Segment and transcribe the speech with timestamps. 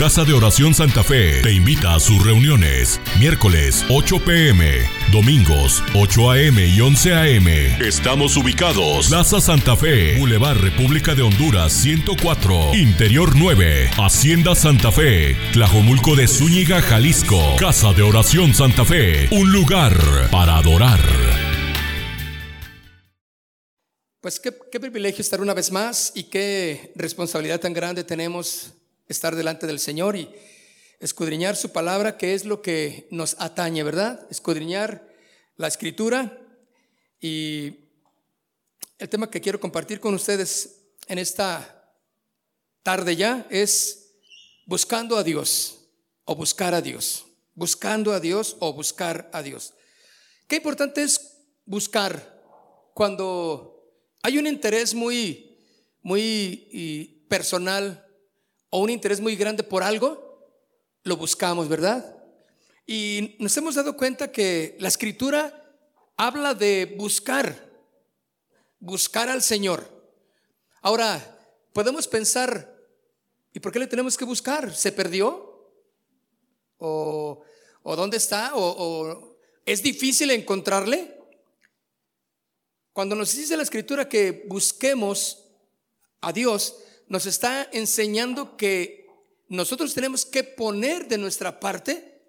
[0.00, 2.98] Casa de Oración Santa Fe te invita a sus reuniones.
[3.18, 4.78] Miércoles 8 pm,
[5.12, 7.46] domingos 8 am y 11 am.
[7.82, 9.08] Estamos ubicados.
[9.08, 16.28] Plaza Santa Fe, Boulevard República de Honduras 104, Interior 9, Hacienda Santa Fe, Tlajomulco de
[16.28, 17.56] Zúñiga, Jalisco.
[17.58, 19.94] Casa de Oración Santa Fe, un lugar
[20.30, 21.00] para adorar.
[24.22, 28.72] Pues qué, qué, privilegio estar una vez más y qué responsabilidad tan grande tenemos
[29.10, 30.30] estar delante del Señor y
[31.00, 34.26] escudriñar su palabra, que es lo que nos atañe, ¿verdad?
[34.30, 35.08] Escudriñar
[35.56, 36.38] la escritura
[37.20, 37.88] y
[38.98, 40.76] el tema que quiero compartir con ustedes
[41.08, 41.92] en esta
[42.82, 44.12] tarde ya es
[44.64, 45.88] buscando a Dios
[46.24, 49.74] o buscar a Dios, buscando a Dios o buscar a Dios.
[50.46, 52.40] Qué importante es buscar
[52.94, 53.90] cuando
[54.22, 55.58] hay un interés muy,
[56.02, 58.06] muy personal
[58.70, 60.48] o un interés muy grande por algo,
[61.02, 62.16] lo buscamos, ¿verdad?
[62.86, 65.76] Y nos hemos dado cuenta que la escritura
[66.16, 67.70] habla de buscar,
[68.78, 69.88] buscar al Señor.
[70.82, 71.38] Ahora,
[71.72, 72.76] podemos pensar,
[73.52, 74.74] ¿y por qué le tenemos que buscar?
[74.74, 75.72] ¿Se perdió?
[76.78, 77.42] ¿O,
[77.82, 78.54] o dónde está?
[78.54, 81.16] ¿O, ¿O es difícil encontrarle?
[82.92, 85.46] Cuando nos dice la escritura que busquemos
[86.20, 86.76] a Dios,
[87.10, 89.08] nos está enseñando que
[89.48, 92.22] nosotros tenemos que poner de nuestra parte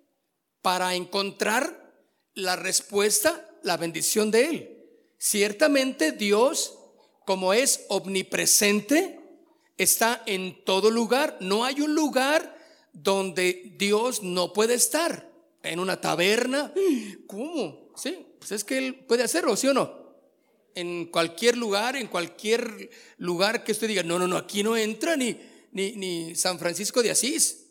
[0.63, 1.93] para encontrar
[2.33, 4.85] la respuesta, la bendición de Él.
[5.19, 6.79] Ciertamente Dios,
[7.27, 9.19] como es omnipresente,
[9.77, 11.37] está en todo lugar.
[11.41, 12.57] No hay un lugar
[12.91, 15.29] donde Dios no puede estar.
[15.61, 16.73] En una taberna.
[17.27, 17.91] ¿Cómo?
[17.95, 20.00] Sí, pues es que Él puede hacerlo, ¿sí o no?
[20.75, 25.15] En cualquier lugar, en cualquier lugar que usted diga, no, no, no, aquí no entra
[25.15, 25.37] ni,
[25.71, 27.65] ni, ni San Francisco de Asís.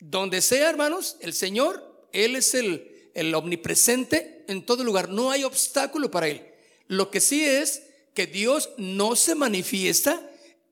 [0.00, 5.08] Donde sea, hermanos, el Señor, Él es el, el omnipresente en todo lugar.
[5.08, 6.46] No hay obstáculo para Él.
[6.86, 7.82] Lo que sí es
[8.14, 10.20] que Dios no se manifiesta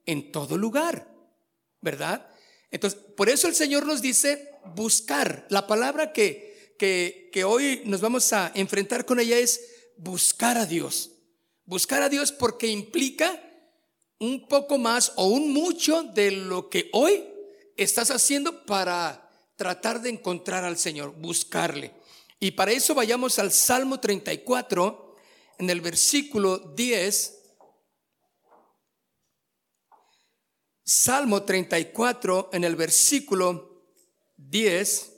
[0.06, 1.12] en todo lugar,
[1.81, 2.28] ¿verdad?
[2.70, 5.47] Entonces, por eso el Señor nos dice buscar.
[5.50, 10.66] La palabra que, que, que hoy nos vamos a enfrentar con ella es buscar a
[10.66, 11.10] Dios.
[11.64, 13.42] Buscar a Dios porque implica
[14.18, 17.24] un poco más o un mucho de lo que hoy
[17.76, 21.92] estás haciendo para tratar de encontrar al Señor, buscarle.
[22.38, 25.16] Y para eso vayamos al Salmo 34,
[25.58, 27.32] en el versículo 10.
[30.84, 33.82] Salmo 34, en el versículo
[34.36, 35.12] 10.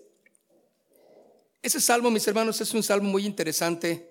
[1.60, 4.07] Ese salmo, mis hermanos, es un salmo muy interesante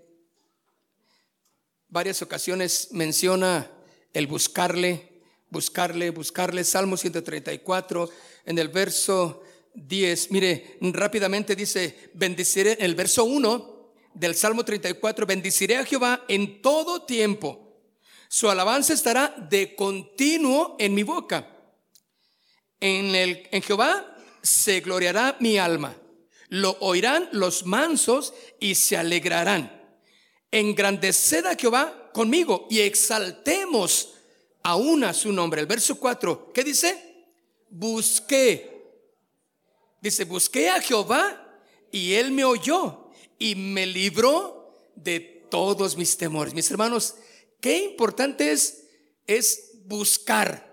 [1.90, 3.70] varias ocasiones menciona
[4.14, 6.64] el buscarle, buscarle, buscarle.
[6.64, 8.10] Salmo 134,
[8.46, 9.44] en el verso
[9.74, 16.26] 10, mire, rápidamente dice, bendeciré, en el verso 1 del Salmo 34, bendiciré a Jehová
[16.28, 17.64] en todo tiempo.
[18.30, 21.48] Su alabanza estará de continuo en mi boca.
[22.80, 25.96] En, el, en Jehová se gloriará mi alma.
[26.50, 29.77] Lo oirán los mansos y se alegrarán
[30.52, 34.14] engrandeced a Jehová conmigo y exaltemos
[34.64, 35.62] aún a su nombre.
[35.62, 37.26] El verso 4, ¿qué dice?
[37.70, 38.76] Busqué.
[40.02, 45.20] Dice, busqué a Jehová y él me oyó y me libró de
[45.50, 46.54] todos mis temores.
[46.54, 47.16] Mis hermanos,
[47.62, 48.84] qué importante es
[49.28, 50.66] es buscar.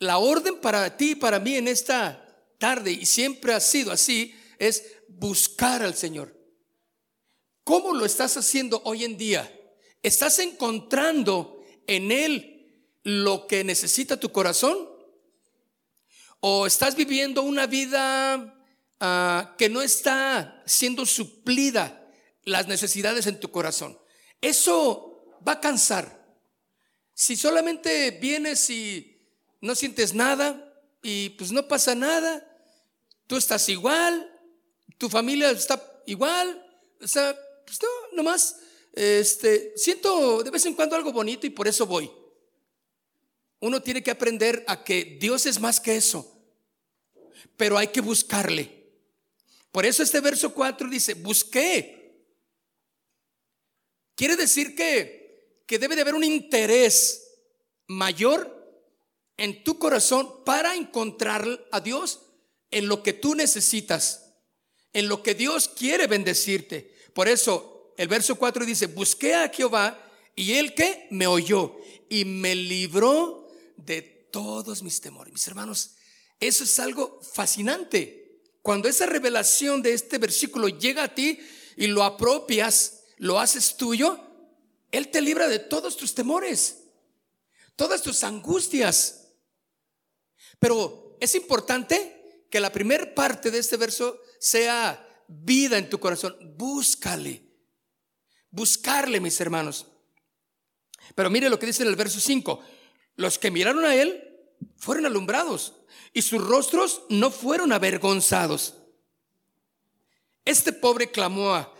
[0.00, 2.20] La orden para ti y para mí en esta
[2.58, 6.33] tarde y siempre ha sido así es buscar al Señor.
[7.64, 9.50] ¿Cómo lo estás haciendo hoy en día?
[10.02, 14.86] ¿Estás encontrando en Él lo que necesita tu corazón?
[16.40, 18.62] ¿O estás viviendo una vida
[19.00, 22.06] ah, que no está siendo suplida
[22.44, 23.98] las necesidades en tu corazón?
[24.42, 26.22] Eso va a cansar.
[27.14, 29.26] Si solamente vienes y
[29.62, 30.70] no sientes nada
[31.02, 32.46] y pues no pasa nada,
[33.26, 34.30] tú estás igual,
[34.98, 36.60] tu familia está igual,
[37.00, 38.56] o sea, pues no, nomás,
[38.92, 42.10] este, siento de vez en cuando algo bonito y por eso voy.
[43.60, 46.30] Uno tiene que aprender a que Dios es más que eso,
[47.56, 48.84] pero hay que buscarle.
[49.72, 52.24] Por eso este verso 4 dice, busqué.
[54.14, 57.24] Quiere decir que, que debe de haber un interés
[57.88, 58.54] mayor
[59.36, 62.20] en tu corazón para encontrar a Dios
[62.70, 64.34] en lo que tú necesitas,
[64.92, 66.93] en lo que Dios quiere bendecirte.
[67.14, 70.00] Por eso el verso 4 dice, busqué a Jehová
[70.34, 71.76] y él que me oyó
[72.08, 75.32] y me libró de todos mis temores.
[75.32, 75.92] Mis hermanos,
[76.40, 78.42] Eso es algo fascinante.
[78.60, 81.38] Cuando esa revelación de este versículo llega a ti
[81.76, 84.18] y lo apropias, lo haces tuyo,
[84.90, 86.78] Él te libra de todos tus temores,
[87.76, 89.28] todas tus angustias.
[90.58, 96.36] Pero es importante que la primera parte de este verso sea vida en tu corazón.
[96.56, 97.42] Búscale.
[98.50, 99.86] Buscarle, mis hermanos.
[101.14, 102.60] Pero mire lo que dice en el verso 5.
[103.16, 104.22] Los que miraron a él
[104.76, 105.74] fueron alumbrados
[106.12, 108.74] y sus rostros no fueron avergonzados.
[110.44, 111.72] Este pobre clamó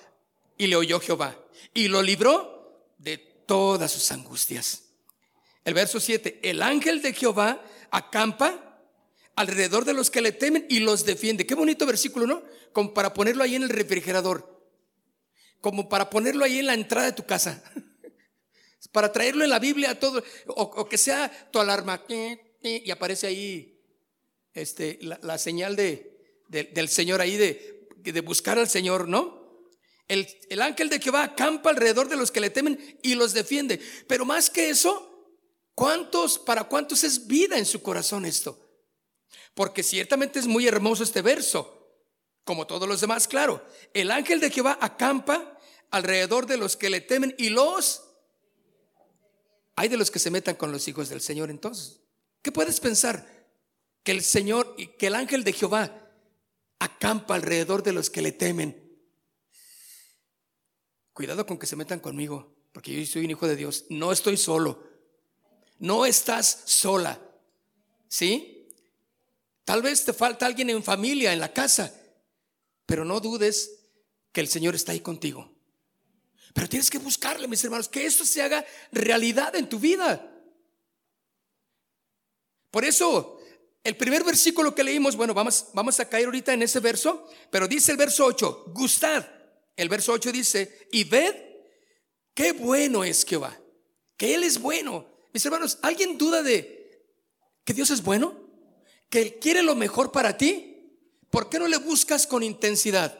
[0.57, 1.39] y le oyó Jehová
[1.73, 4.83] y lo libró de todas sus angustias.
[5.65, 8.74] El verso 7, el ángel de Jehová acampa
[9.37, 11.47] alrededor de los que le temen y los defiende.
[11.47, 12.43] Qué bonito versículo, ¿no?
[12.73, 14.63] Como para ponerlo ahí en el refrigerador,
[15.61, 17.63] como para ponerlo ahí en la entrada de tu casa,
[18.93, 22.05] para traerlo en la Biblia a todo, o, que sea tu alarma
[22.63, 23.81] y aparece ahí
[24.53, 29.43] este, la, señal de, del Señor ahí de, de buscar al Señor, ¿no?
[30.07, 33.81] El, el, ángel de Jehová acampa alrededor de los que le temen y los defiende.
[34.07, 35.35] Pero más que eso,
[35.75, 38.64] ¿cuántos, para cuántos es vida en su corazón esto?
[39.55, 41.89] Porque ciertamente es muy hermoso este verso,
[42.45, 43.65] como todos los demás, claro.
[43.95, 45.59] El ángel de Jehová acampa
[45.91, 48.03] alrededor de los que le temen y los...
[49.77, 52.01] Hay de los que se metan con los hijos del Señor entonces.
[52.43, 53.27] ¿Qué puedes pensar?
[54.03, 56.05] Que el Señor y que el ángel de Jehová
[56.79, 58.85] acampa alrededor de los que le temen.
[61.13, 63.87] Cuidado con que se metan conmigo, porque yo soy un hijo de Dios.
[63.89, 64.83] No estoy solo.
[65.79, 67.21] No estás sola.
[68.09, 68.54] ¿Sí?
[69.65, 71.93] Tal vez te falta alguien en familia, en la casa,
[72.87, 73.71] pero no dudes
[74.33, 75.51] que el Señor está ahí contigo.
[76.53, 80.31] Pero tienes que buscarle, mis hermanos, que esto se haga realidad en tu vida.
[82.71, 83.41] Por eso,
[83.83, 87.67] el primer versículo que leímos, bueno, vamos, vamos a caer ahorita en ese verso, pero
[87.67, 89.27] dice el verso 8, gustad.
[89.77, 91.35] El verso 8 dice, y ved
[92.35, 93.59] qué bueno es Jehová,
[94.17, 95.07] que Él es bueno.
[95.33, 97.03] Mis hermanos, ¿alguien duda de
[97.65, 98.44] que Dios es bueno?
[99.15, 100.91] Que Él quiere lo mejor para ti,
[101.31, 103.17] ¿por qué no le buscas con intensidad?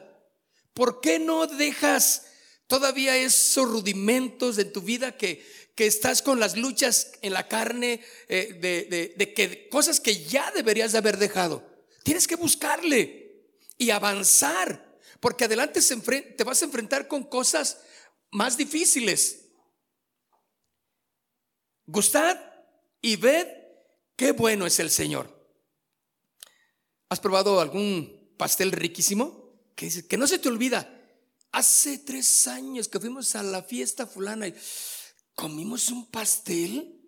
[0.73, 2.27] ¿Por qué no dejas
[2.67, 5.47] todavía esos rudimentos de tu vida que,
[5.77, 10.51] que estás con las luchas en la carne eh, de, de, que cosas que ya
[10.51, 11.65] deberías de haber dejado?
[12.03, 13.45] Tienes que buscarle
[13.79, 17.79] y avanzar, porque adelante se te vas a enfrentar con cosas
[18.33, 19.45] más difíciles.
[21.87, 22.37] Gustad
[23.01, 23.47] y ved
[24.17, 25.34] qué bueno es el Señor.
[27.15, 29.55] ¿Has probado algún pastel riquísimo?
[29.77, 31.01] Que, que no se te olvida.
[31.53, 34.55] Hace tres años que fuimos a la fiesta fulana y
[35.37, 37.01] comimos un pastel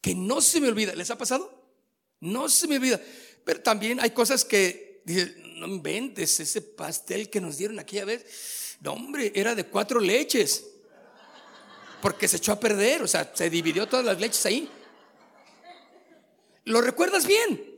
[0.00, 0.94] que no se me olvida.
[0.94, 1.70] ¿Les ha pasado?
[2.20, 2.98] No se me olvida.
[3.44, 5.02] Pero también hay cosas que
[5.56, 8.78] no inventes ese pastel que nos dieron aquella vez.
[8.80, 10.64] No, hombre, era de cuatro leches.
[12.00, 14.66] Porque se echó a perder, o sea, se dividió todas las leches ahí.
[16.64, 17.69] ¿Lo recuerdas bien?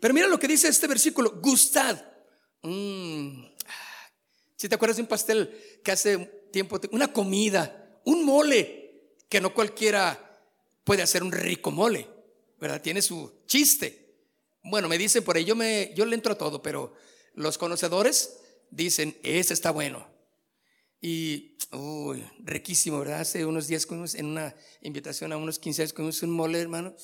[0.00, 2.02] Pero mira lo que dice este versículo, gustad.
[2.62, 3.44] Mm.
[4.56, 6.18] Si te acuerdas de un pastel que hace
[6.52, 8.86] tiempo, una comida, un mole,
[9.28, 10.22] que no cualquiera
[10.84, 12.08] puede hacer un rico mole,
[12.58, 12.80] ¿verdad?
[12.80, 14.14] Tiene su chiste.
[14.62, 16.94] Bueno, me dicen por ahí, yo, me, yo le entro a todo, pero
[17.34, 18.38] los conocedores
[18.70, 20.06] dicen, ese está bueno.
[21.00, 23.20] Y, uy, riquísimo, ¿verdad?
[23.20, 26.94] Hace unos días en una invitación a unos 15 años comimos un mole, hermano.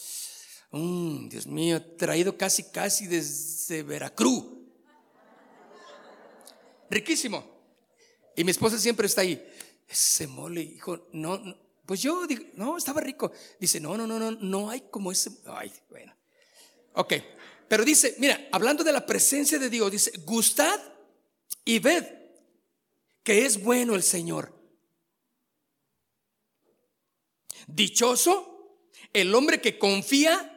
[0.72, 4.44] Mm, Dios mío, traído casi, casi desde Veracruz.
[6.90, 7.44] Riquísimo.
[8.34, 9.46] Y mi esposa siempre está ahí.
[9.88, 11.56] Ese mole, hijo, no, no.
[11.84, 13.32] Pues yo digo, no, estaba rico.
[13.60, 15.30] Dice, no, no, no, no, no hay como ese.
[15.46, 16.14] Ay, bueno.
[16.94, 17.14] Ok.
[17.68, 20.80] Pero dice, mira, hablando de la presencia de Dios, dice, gustad
[21.64, 22.04] y ved
[23.22, 24.58] que es bueno el Señor.
[27.66, 28.52] Dichoso
[29.12, 30.51] el hombre que confía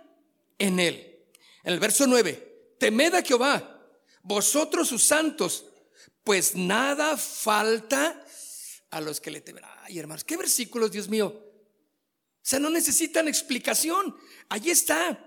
[0.58, 1.26] en él.
[1.64, 3.82] En el verso 9, temed a Jehová,
[4.22, 5.66] vosotros sus santos,
[6.24, 8.24] pues nada falta
[8.92, 9.64] a los que le temen.
[9.84, 11.28] Ay, hermanos, qué versículos, Dios mío.
[11.28, 14.16] O sea, no necesitan explicación.
[14.50, 15.20] Allí está.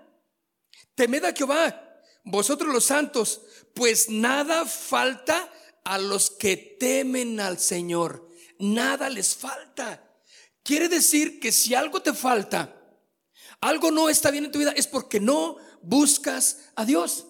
[0.95, 3.43] Temed a Jehová, vosotros los santos,
[3.75, 5.53] pues nada falta
[5.85, 8.29] a los que temen al Señor.
[8.59, 10.05] Nada les falta.
[10.63, 12.78] Quiere decir que si algo te falta,
[13.61, 17.27] algo no está bien en tu vida, es porque no buscas a Dios.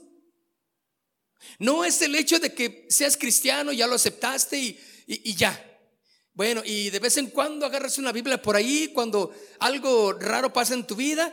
[1.58, 4.58] No es el hecho de que seas cristiano, ya lo aceptaste
[5.06, 5.64] y, ya.
[6.34, 10.74] Bueno, y de vez en cuando agarras una Biblia por ahí, cuando algo raro pasa
[10.74, 11.32] en tu vida,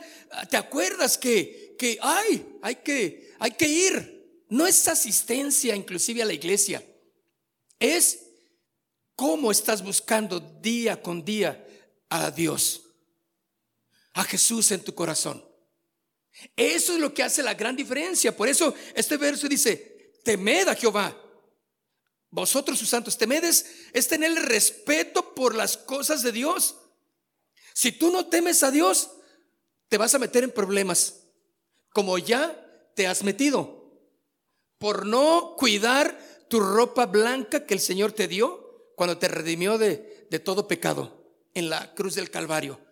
[0.50, 4.44] te acuerdas que, que ay, hay que, hay que ir.
[4.48, 6.84] No es asistencia inclusive a la iglesia,
[7.78, 8.20] es
[9.14, 11.66] cómo estás buscando día con día
[12.08, 12.82] a Dios,
[14.16, 15.42] a Jesús en tu corazón.
[16.54, 18.36] Eso es lo que hace la gran diferencia.
[18.36, 21.22] Por eso este verso dice, temed a Jehová
[22.30, 26.76] vosotros sus santos, temedes es tener respeto por las cosas de Dios.
[27.72, 29.10] Si tú no temes a Dios,
[29.88, 31.22] te vas a meter en problemas,
[31.94, 33.90] como ya te has metido,
[34.78, 36.18] por no cuidar
[36.50, 41.32] tu ropa blanca que el Señor te dio cuando te redimió de, de todo pecado
[41.54, 42.85] en la cruz del Calvario.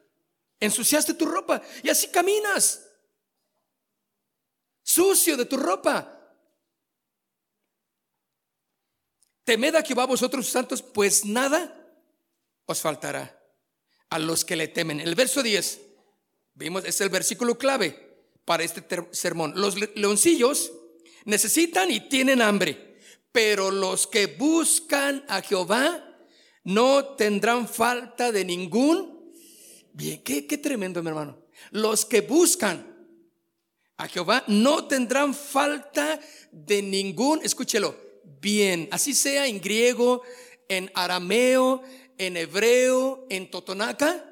[0.65, 2.89] Ensuciaste tu ropa y así caminas,
[4.83, 6.11] sucio de tu ropa.
[9.45, 11.93] Temed a Jehová vosotros santos, pues nada
[12.65, 13.39] os faltará
[14.09, 15.01] a los que le temen.
[15.01, 15.81] El verso 10,
[16.55, 19.53] vimos, es el versículo clave para este sermón.
[19.57, 20.73] Los leoncillos
[21.27, 23.01] necesitan y tienen hambre,
[23.33, 26.11] pero los que buscan a Jehová
[26.63, 29.14] no tendrán falta de ningún
[29.95, 30.23] bien.
[30.23, 31.43] Qué, tremendo, mi hermano.
[31.71, 32.95] Los que buscan
[33.97, 36.21] a Jehová no tendrán falta
[36.53, 37.97] de ningún, escúchelo,
[38.41, 40.23] bien, así sea en griego,
[40.69, 41.83] en arameo,
[42.19, 44.31] en hebreo, en totonaca,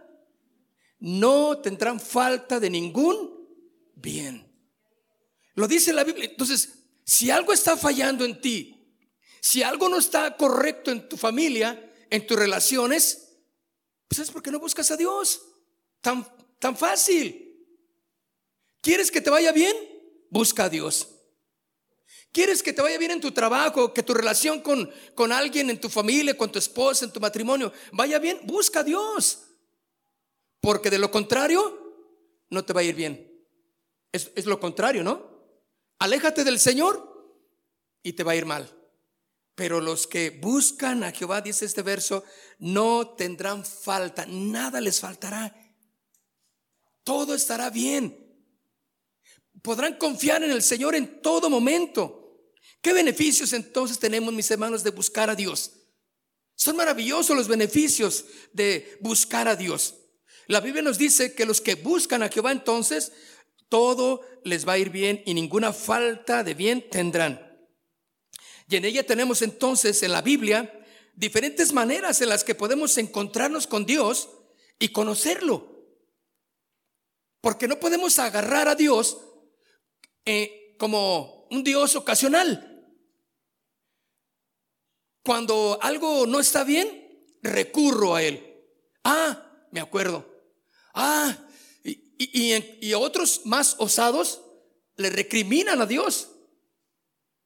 [0.99, 3.49] no tendrán falta de ningún
[3.95, 4.53] bien.
[5.55, 6.27] Lo dice la Biblia.
[6.27, 8.97] Entonces, si algo está fallando en ti,
[9.41, 13.33] si algo no está correcto en tu familia, en tus relaciones,
[14.09, 15.41] pues es porque no buscas a Dios.
[16.03, 16.27] Tan,
[16.59, 17.49] tan fácil.
[18.83, 19.75] ¿Quieres que te vaya bien?
[20.29, 21.09] Busca a Dios.
[22.33, 25.81] ¿Quieres que te vaya bien en tu trabajo, que tu relación con, con alguien en
[25.81, 28.41] tu familia, con tu esposa, en tu matrimonio, vaya bien?
[28.45, 29.45] Busca a Dios.
[30.61, 31.79] Porque de lo contrario,
[32.51, 33.31] no te va a ir bien.
[34.11, 35.31] Es, es lo contrario, ¿no?
[35.99, 37.39] Aléjate del Señor
[38.03, 38.69] y te va a ir mal.
[39.55, 42.25] Pero los que buscan a Jehová, dice este verso,
[42.59, 45.55] no tendrán falta, nada les faltará.
[47.05, 48.19] Todo estará bien.
[49.63, 52.23] Podrán confiar en el Señor en todo momento.
[52.81, 55.73] ¿Qué beneficios entonces tenemos, mis hermanos, de buscar a Dios?
[56.55, 59.95] Son maravillosos los beneficios de buscar a Dios.
[60.49, 63.13] La Biblia nos dice que los que buscan a Jehová entonces,
[63.69, 67.53] todo les va a ir bien y ninguna falta de bien tendrán.
[68.69, 70.73] Y en ella tenemos entonces en la Biblia
[71.15, 74.29] diferentes maneras en las que podemos encontrarnos con Dios
[74.79, 75.72] y conocerlo.
[77.43, 79.19] Porque no podemos agarrar a Dios
[80.25, 82.69] eh, como un Dios ocasional.
[85.25, 88.65] Cuando algo no está bien, recurro a Él.
[89.05, 90.25] Ah, me acuerdo.
[90.95, 91.37] Ah,
[91.83, 94.41] y, y, otros más osados
[94.97, 96.29] le recriminan a Dios.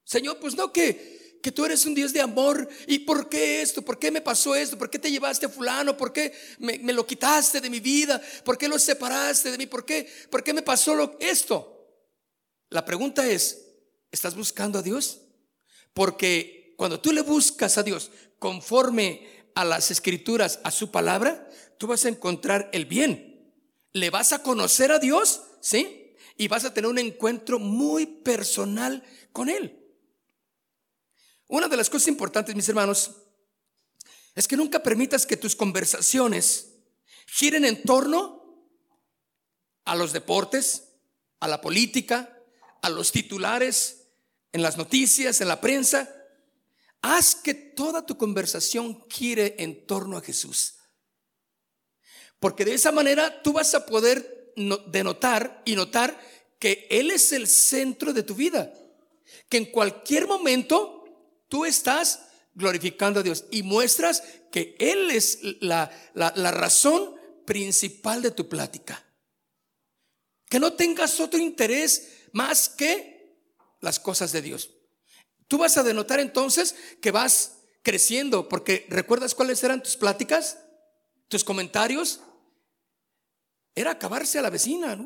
[0.04, 2.68] Señor, pues no que, que tú eres un Dios de amor.
[2.86, 3.82] ¿Y por qué esto?
[3.82, 4.76] ¿Por qué me pasó esto?
[4.76, 5.96] ¿Por qué te llevaste a fulano?
[5.96, 8.20] ¿Por qué me, me lo quitaste de mi vida?
[8.44, 9.66] ¿Por qué lo separaste de mí?
[9.66, 11.72] ¿Por qué, por qué me pasó lo, esto?
[12.70, 13.66] La pregunta es,
[14.10, 15.20] ¿estás buscando a Dios?
[15.94, 21.86] Porque cuando tú le buscas a Dios conforme a las escrituras, a su palabra, tú
[21.86, 23.52] vas a encontrar el bien.
[23.92, 26.14] Le vas a conocer a Dios, ¿sí?
[26.36, 29.02] Y vas a tener un encuentro muy personal
[29.32, 29.85] con Él.
[31.48, 33.12] Una de las cosas importantes, mis hermanos,
[34.34, 36.74] es que nunca permitas que tus conversaciones
[37.26, 38.70] giren en torno
[39.84, 40.88] a los deportes,
[41.40, 42.36] a la política,
[42.82, 44.08] a los titulares,
[44.52, 46.12] en las noticias, en la prensa,
[47.02, 50.74] Haz que toda tu conversación gire en torno a Jesús.
[52.40, 54.52] Porque de esa manera tú vas a poder
[54.88, 56.18] denotar y notar
[56.58, 58.72] que Él es el centro de tu vida.
[59.48, 60.95] Que en cualquier momento
[61.48, 62.20] tú estás
[62.54, 69.04] glorificando a Dios y muestras que Él es la, la razón principal de tu plática.
[70.48, 73.16] Que no tengas otro interés más que
[73.80, 74.70] las cosas de Dios.
[75.48, 80.58] Tú vas a denotar entonces que vas creciendo, porque ¿recuerdas cuáles eran tus pláticas?
[81.28, 82.20] ¿Tus comentarios?
[83.78, 84.98] Era acabarse a la vecina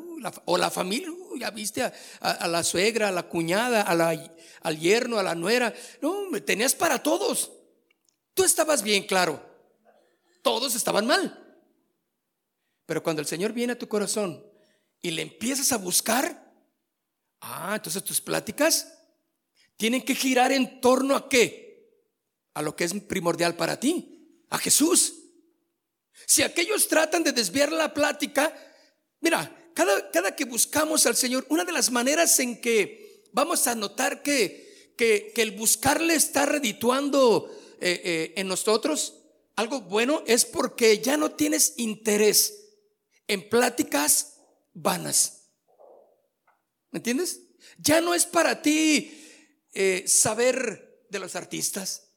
[0.45, 1.09] o la familia.
[1.37, 5.75] ya viste a, la suegra, a la cuñada, al yerno, a la nuera.
[6.01, 7.51] No, tenías para todos.
[8.33, 9.45] Tú estabas bien, claro.
[10.41, 11.37] Todos estaban mal.
[12.87, 14.41] Pero cuando el Señor viene a tu corazón
[15.03, 16.55] y le empiezas a buscar,
[17.41, 18.97] ah, entonces tus pláticas
[19.77, 21.91] tienen que girar en torno a qué?
[22.55, 25.20] A lo que es primordial para ti, a Jesús.
[26.31, 28.55] Si aquellos tratan de desviar la plática,
[29.19, 33.75] mira, cada, cada que buscamos al Señor, una de las maneras en que vamos a
[33.75, 39.25] notar que, que, el buscarle está redituando eh, eh, en nosotros
[39.57, 42.77] algo bueno es porque ya no tienes interés
[43.27, 44.37] en pláticas
[44.73, 45.49] vanas.
[46.93, 47.41] ¿Me entiendes?
[47.77, 49.21] Ya no es para ti
[49.73, 52.10] eh, saber de los artistas,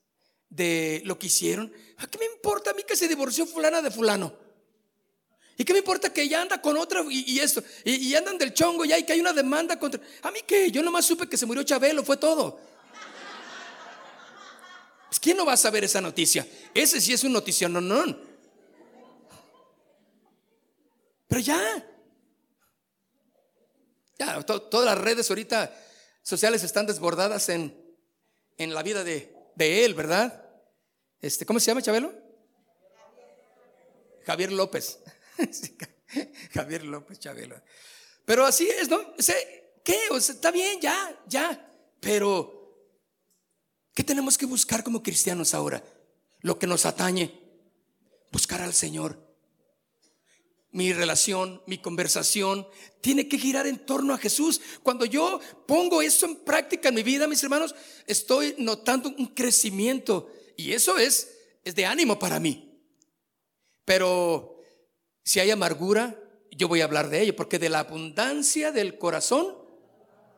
[0.56, 1.72] de lo que hicieron.
[1.98, 4.34] ¿A qué me importa a mí que se divorció fulana de fulano?
[5.58, 7.64] ¿Y qué me importa que ella anda con otra y, esto?
[7.84, 10.02] Y, andan del chongo ya y que hay una demanda contra...
[10.24, 10.72] ¿A mí qué?
[10.72, 12.60] Yo nomás supe que se murió Chabelo, fue todo.
[15.08, 16.48] Pues, ¿Quién no va a saber esa noticia?
[16.74, 18.18] Ese sí es un notición, no, no.
[21.28, 21.90] Pero ya.
[24.20, 25.76] Ya, todas las redes ahorita
[26.22, 27.76] sociales están desbordadas en,
[28.58, 30.43] en la vida de, de él, ¿verdad?
[31.24, 32.14] Este, ¿Cómo se llama Chabelo?
[34.26, 35.00] Javier López.
[36.54, 37.56] Javier López Chabelo.
[38.26, 39.00] Pero así es, ¿no?
[39.86, 39.98] ¿Qué?
[40.18, 41.72] Está bien, ya, ya.
[42.02, 42.78] Pero,
[43.94, 45.82] ¿qué tenemos que buscar como cristianos ahora?
[46.42, 47.40] Lo que nos atañe.
[48.30, 49.18] Buscar al Señor
[50.72, 52.68] mi relación, mi conversación,
[53.00, 54.60] tiene que girar en torno a Jesús.
[54.82, 57.76] Cuando yo pongo eso en práctica en mi vida, mis hermanos,
[58.08, 62.80] estoy notando un crecimiento y eso es, es de ánimo para mí.
[63.86, 64.62] Pero
[65.24, 66.20] si hay amargura,
[66.52, 69.58] yo voy a hablar de ello, porque de la abundancia del corazón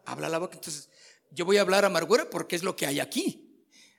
[0.06, 0.56] habla la boca.
[0.56, 0.90] Entonces,
[1.32, 3.46] yo voy a hablar amargura porque es lo que hay aquí.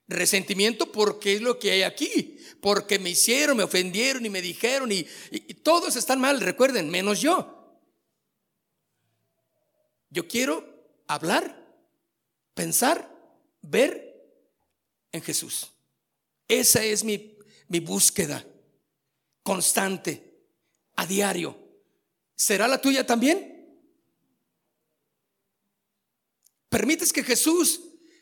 [0.08, 4.92] Resentimiento porque es lo que hay aquí, porque me hicieron, me ofendieron y me dijeron
[4.92, 5.02] y,
[5.64, 7.80] todos están mal, recuerden, menos yo.
[10.10, 10.64] Yo quiero
[11.08, 11.60] hablar,
[12.54, 13.10] pensar,
[13.62, 14.06] ver
[15.10, 15.72] en Jesús.
[16.48, 17.36] Esa es mi,
[17.68, 18.46] mi búsqueda
[19.42, 20.34] constante,
[20.96, 21.56] a diario.
[22.34, 23.54] ¿Será la tuya también?
[26.68, 27.80] ¿Permites que Jesús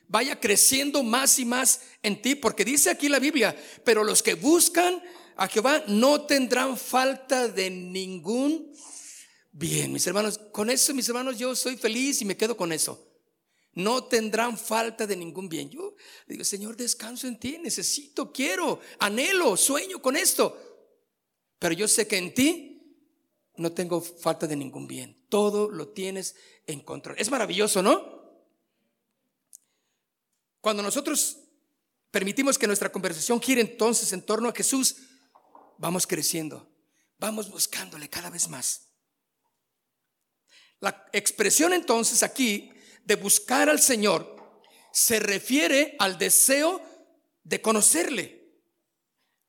[0.08, 4.34] vaya creciendo más y más en ti, porque dice aquí la Biblia, pero los que
[4.34, 5.02] buscan
[5.36, 8.72] a Jehová no tendrán falta de ningún
[9.50, 9.92] bien.
[9.92, 13.13] Mis hermanos, con eso, mis hermanos, yo soy feliz y me quedo con eso.
[13.74, 15.68] No tendrán falta de ningún bien.
[15.68, 20.56] Yo digo, Señor, descanso en ti, necesito, quiero, anhelo, sueño con esto.
[21.58, 22.74] Pero yo sé que en ti
[23.56, 25.26] no tengo falta de ningún bien.
[25.28, 27.16] Todo lo tienes en control.
[27.18, 28.14] Es maravilloso, ¿no?
[30.60, 31.38] Cuando nosotros
[32.10, 34.96] permitimos que nuestra conversación gire entonces en torno a Jesús,
[35.78, 36.70] vamos creciendo,
[37.18, 38.88] vamos buscándole cada vez más.
[40.80, 42.70] La expresión entonces aquí
[43.04, 44.34] de buscar al Señor
[44.92, 46.80] se refiere al deseo
[47.42, 48.48] de conocerle,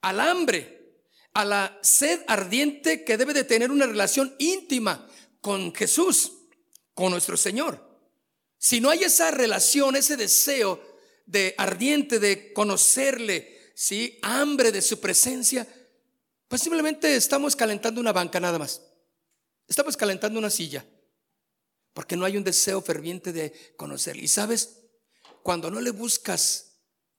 [0.02, 0.76] al hambre,
[1.34, 5.08] a la sed ardiente que debe de tener una relación íntima
[5.42, 6.32] con Jesús,
[6.94, 7.86] con nuestro Señor.
[8.58, 10.82] Si no hay esa relación, ese deseo,
[11.26, 14.20] de ardiente de conocerle, ¿sí?
[14.22, 15.68] hambre de su presencia,
[16.48, 18.82] pues simplemente estamos calentando una banca nada más.
[19.68, 20.86] Estamos calentando una silla,
[21.96, 24.26] porque no hay un deseo ferviente de conocerle.
[24.26, 24.82] Y sabes,
[25.42, 26.74] cuando no le buscas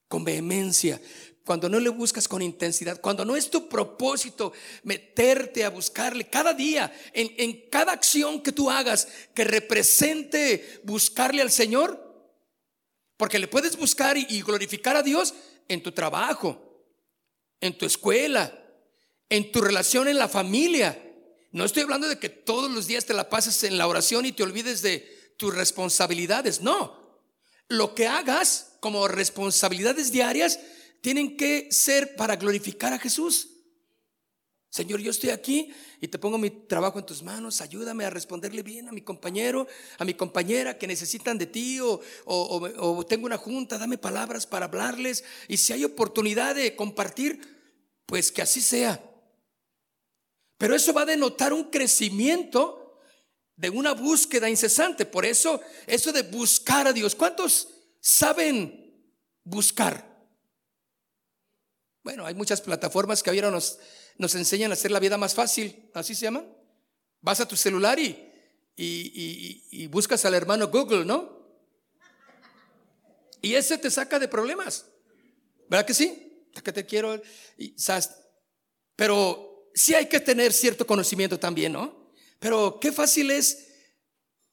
[0.07, 1.01] con vehemencia,
[1.47, 6.53] cuando no le buscas con intensidad, cuando no es tu propósito meterte a buscarle cada
[6.53, 12.31] día, en, en cada acción que tú hagas que represente buscarle al Señor,
[13.17, 15.33] porque le puedes buscar y, glorificar a Dios
[15.69, 16.85] en tu trabajo,
[17.63, 18.53] en tu escuela,
[19.31, 21.06] en tu relación en la familia.
[21.57, 24.33] No estoy hablando de que todos los días te la pases en la oración y
[24.33, 26.61] te olvides de tus responsabilidades.
[26.61, 27.23] No.
[27.69, 30.61] Lo que hagas como responsabilidades diarias
[31.01, 33.49] tienen que ser para glorificar a Jesús.
[34.69, 38.63] Señor, yo estoy aquí y te pongo mi trabajo en tus manos, ayúdame a responderle
[38.63, 39.67] bien a mi compañero,
[39.97, 44.67] a mi compañera que necesitan de ti o, o, tengo una junta, dame palabras para
[44.67, 47.41] hablarles y si hay oportunidad de compartir,
[48.05, 49.16] pues que así sea.
[50.59, 53.01] Pero eso va a denotar un crecimiento
[53.57, 55.07] de una búsqueda incesante.
[55.07, 57.15] Por eso, eso de buscar a Dios.
[57.15, 57.69] ¿Cuántos
[58.01, 59.11] saben
[59.45, 60.15] buscar?
[62.03, 63.79] Bueno, hay muchas plataformas que ahora nos
[64.19, 66.45] nos enseñan a hacer la vida más fácil, así se llama.
[67.21, 68.33] Vas a tu celular y,
[68.77, 71.37] y, buscas al hermano Google, ¿no?
[73.43, 74.87] Y ese te saca de problemas,
[75.69, 76.49] ¿verdad que sí?
[76.65, 77.21] Que te quiero,
[78.97, 82.11] pero sí hay que tener cierto conocimiento también, ¿no?
[82.41, 83.69] Pero qué fácil es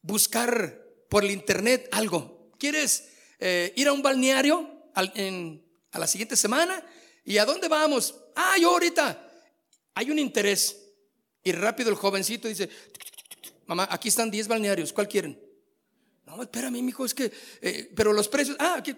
[0.02, 2.52] buscar por el internet algo.
[2.60, 3.08] ¿Quieres
[3.40, 6.86] eh, ir a un balneario a la siguiente semana?
[7.24, 8.14] ¿Y a dónde vamos?
[8.36, 9.32] Ah, yo ahorita
[9.96, 10.78] hay un interés.
[11.42, 12.70] Y rápido el jovencito dice,
[13.66, 15.42] mamá, aquí están 10 balnearios, ¿cuál quieren?
[16.26, 17.32] No, espérame, hijo, es que,
[17.62, 18.96] eh, pero los precios, ah, aquí,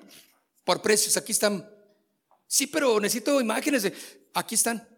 [0.63, 1.69] por precios, aquí están.
[2.47, 3.93] Sí, pero necesito imágenes de,
[4.33, 4.94] aquí están.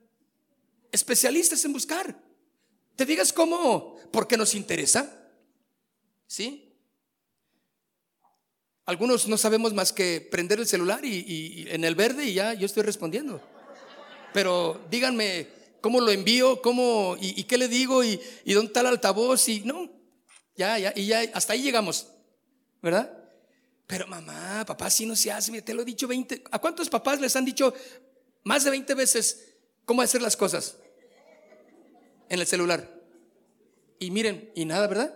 [0.97, 2.19] Especialistas en buscar.
[2.95, 3.97] ¿Te digas cómo?
[4.11, 5.29] Porque nos interesa.
[6.25, 6.73] ¿Sí?
[8.83, 12.65] Algunos no sabemos más que prender el celular y, en el verde y ya yo
[12.65, 13.39] estoy respondiendo.
[14.33, 15.47] Pero díganme
[15.81, 19.91] cómo lo envío, cómo y, qué le digo y, dónde está el altavoz y no,
[20.55, 22.07] ya, ya, y ya, hasta ahí llegamos,
[22.81, 23.15] ¿verdad?
[23.85, 26.45] Pero mamá, papá, si no se hace, te lo he dicho 20.
[26.49, 27.71] ¿A cuántos papás les han dicho
[28.45, 29.53] más de 20 veces
[29.85, 30.77] cómo hacer las cosas?
[32.29, 32.97] En el celular.
[33.99, 35.13] Y miren, y nada, ¿verdad?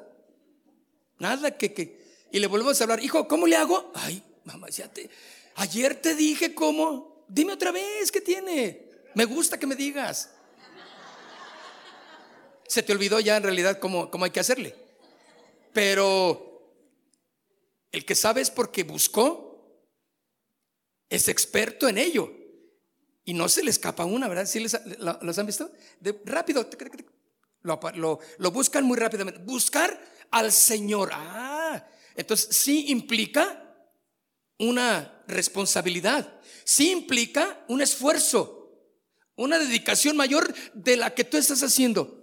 [1.20, 2.02] Nada que, que.
[2.32, 3.92] Y le volvemos a hablar, hijo, ¿cómo le hago?
[3.94, 5.10] Ay, mamá, ya te.
[5.56, 7.26] Ayer te dije cómo.
[7.28, 8.90] Dime otra vez, ¿qué tiene?
[9.14, 10.32] Me gusta que me digas.
[12.68, 14.76] Se te olvidó ya en realidad cómo, cómo hay que hacerle.
[15.74, 16.52] Pero
[17.92, 19.52] el que sabe es porque buscó,
[21.10, 22.41] es experto en ello.
[23.24, 24.46] Y no se le escapa una, ¿verdad?
[24.46, 25.72] ¿Sí les, ¿Los han visto?
[26.26, 26.68] Rápido,
[27.62, 29.42] lo, lo, buscan muy rápidamente.
[29.44, 30.00] Buscar
[30.32, 31.10] al Señor.
[31.14, 33.58] Ah, entonces sí implica
[34.58, 38.72] una responsabilidad, sí implica un esfuerzo,
[39.36, 42.22] una dedicación mayor de la que tú estás haciendo.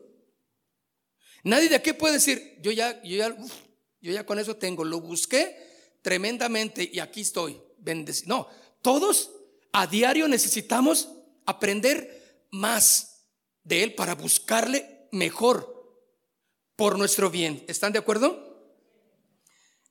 [1.45, 3.37] Nadie de aquí puede decir, yo ya, yo ya,
[4.01, 5.57] yo ya con eso tengo, lo busqué
[6.03, 8.29] tremendamente y aquí estoy, bendecido.
[8.29, 8.49] No,
[8.83, 9.31] todos
[9.73, 11.09] a diario necesitamos
[11.47, 13.27] aprender más
[13.63, 15.79] de Él para buscarle mejor
[16.77, 17.65] por nuestro bien.
[17.69, 18.49] ¿Están de acuerdo?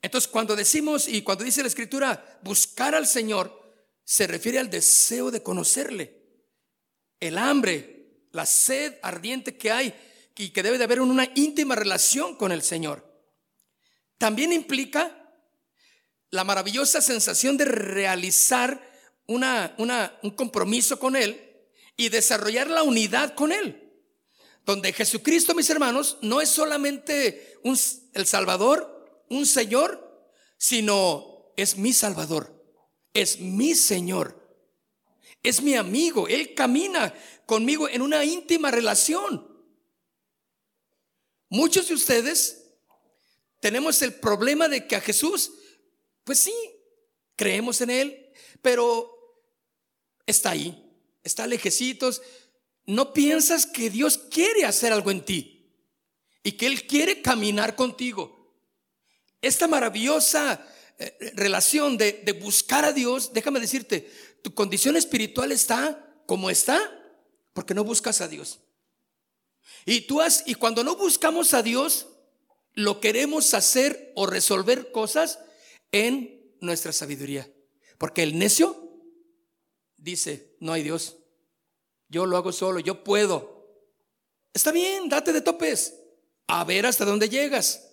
[0.02, 3.68] Entonces, cuando decimos y cuando dice la Escritura buscar al Señor,
[4.04, 6.16] se refiere al deseo de conocerle,
[7.20, 9.94] el hambre, la sed ardiente que hay
[10.38, 13.04] y que debe de haber una íntima relación con el Señor.
[14.18, 15.36] También implica
[16.30, 18.87] la maravillosa sensación de realizar
[19.28, 19.76] una,
[20.24, 21.40] un compromiso con Él
[21.96, 23.84] y desarrollar la unidad con Él.
[24.66, 27.78] Donde Jesucristo, mis hermanos, no es solamente un,
[28.14, 32.54] el Salvador, un Señor, sino es mi Salvador,
[33.14, 34.38] es mi Señor,
[35.42, 36.28] es mi amigo.
[36.28, 37.14] Él camina
[37.46, 39.48] conmigo en una íntima relación.
[41.50, 42.66] Muchos de ustedes
[43.62, 45.52] tenemos el problema de que a Jesús,
[46.24, 46.54] pues sí,
[47.38, 49.17] creemos en Él, pero
[50.28, 52.22] está ahí, está lejecitos.
[52.86, 55.74] No piensas que Dios quiere hacer algo en ti
[56.44, 58.56] y que Él quiere caminar contigo.
[59.42, 60.64] Esta maravillosa
[61.00, 64.10] eh, relación de, de buscar a Dios, déjame decirte,
[64.44, 66.80] tu condición espiritual está como está
[67.54, 68.60] porque no buscas a Dios.
[69.86, 72.08] Y tú has, y cuando no buscamos a Dios,
[72.74, 75.40] lo queremos hacer o resolver cosas
[75.92, 77.52] en nuestra sabiduría.
[77.98, 78.87] Porque el necio
[79.98, 81.18] dice, no hay Dios.
[82.08, 83.58] Yo lo hago solo, yo puedo.
[84.54, 85.94] Está bien, date de topes.
[86.48, 87.84] A ver hasta dónde llegas.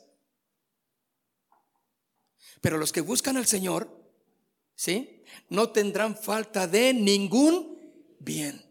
[2.60, 3.90] Pero los que buscan al Señor,
[4.74, 5.24] ¿sí?
[5.48, 7.78] No tendrán falta de ningún
[8.20, 8.64] bien.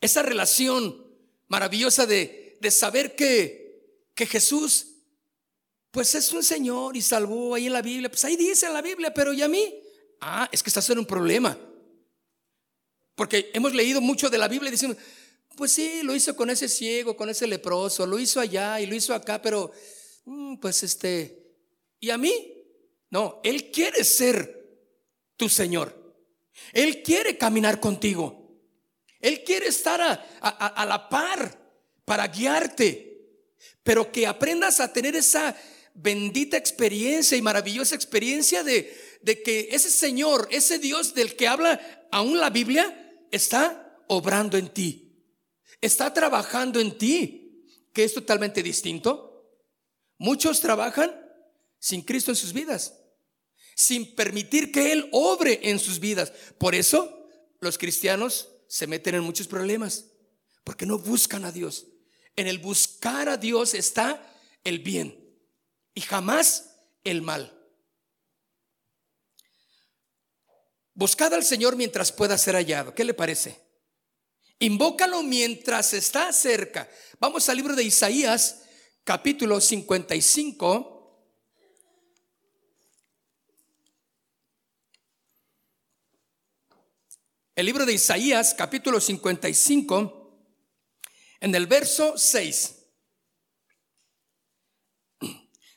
[0.00, 1.04] Esa relación
[1.48, 4.97] maravillosa de, de saber que, que Jesús
[5.90, 8.10] pues es un Señor y salvó ahí en la Biblia.
[8.10, 9.74] Pues ahí dice en la Biblia, pero ¿y a mí?
[10.20, 11.58] Ah, es que estás en un problema.
[13.14, 14.96] Porque hemos leído mucho de la Biblia y decimos,
[15.56, 18.94] pues sí, lo hizo con ese ciego, con ese leproso, lo hizo allá y lo
[18.94, 19.72] hizo acá, pero
[20.24, 21.56] mm, pues este,
[21.98, 22.54] ¿y a mí?
[23.10, 24.58] No, Él quiere ser
[25.36, 25.96] tu Señor.
[26.72, 28.60] Él quiere caminar contigo.
[29.20, 31.58] Él quiere estar a, a la par
[32.04, 33.48] para guiarte,
[33.82, 35.56] pero que aprendas a tener esa
[36.00, 42.08] bendita experiencia y maravillosa experiencia de, de que ese Señor, ese Dios del que habla
[42.12, 45.24] aún la Biblia, está obrando en ti,
[45.80, 49.58] está trabajando en ti, que es totalmente distinto.
[50.18, 51.14] Muchos trabajan
[51.80, 52.94] sin Cristo en sus vidas,
[53.74, 56.32] sin permitir que Él obre en sus vidas.
[56.58, 57.28] Por eso
[57.60, 60.04] los cristianos se meten en muchos problemas,
[60.62, 61.86] porque no buscan a Dios.
[62.36, 64.32] En el buscar a Dios está
[64.62, 65.17] el bien
[65.94, 67.54] y jamás el mal.
[70.94, 72.94] Buscad al Señor mientras pueda ser hallado.
[72.94, 73.60] ¿Qué le parece?
[74.58, 76.88] Invócalo mientras está cerca.
[77.20, 78.62] Vamos al libro de Isaías,
[79.04, 80.98] capítulo 55.
[87.58, 90.46] el libro de Isaías, capítulo 55,
[91.40, 92.77] en el verso 6.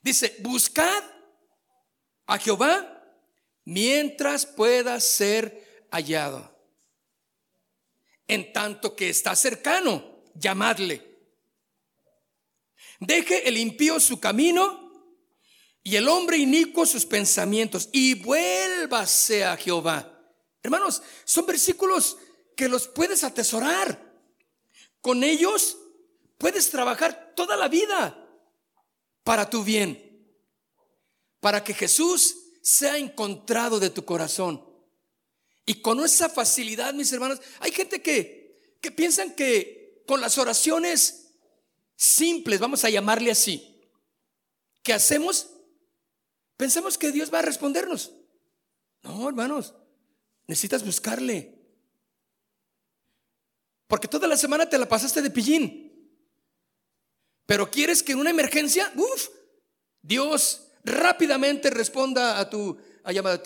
[0.02, 1.04] Dice, buscad
[2.26, 3.04] a Jehová
[3.66, 6.50] mientras pueda ser hallado.
[8.28, 11.08] En tanto que está cercano, llamadle.
[13.00, 14.80] Deje el impío su camino
[15.84, 20.12] y el hombre inicuo sus pensamientos y vuélvase a Jehová
[20.64, 22.18] Hermanos, son versículos
[22.56, 24.12] que los puedes atesorar.
[25.02, 25.78] Con ellos
[26.38, 28.21] puedes trabajar toda la vida
[29.24, 30.36] para tu bien,
[31.40, 34.66] para que Jesús sea encontrado de tu corazón.
[35.66, 41.36] Y con esa facilidad, mis hermanos, hay gente que, que piensan que con las oraciones
[41.96, 43.80] simples, vamos a llamarle así,
[44.84, 45.50] que hacemos,
[46.58, 48.12] pensamos que Dios va a respondernos.
[49.04, 49.74] No, hermanos,
[50.52, 51.58] Necesitas buscarle.
[53.88, 55.91] Porque toda la semana te la pasaste de pillín.
[57.46, 59.30] Pero quieres que en una emergencia, uff,
[60.02, 62.78] Dios rápidamente responda a tu
[63.08, 63.42] llamada.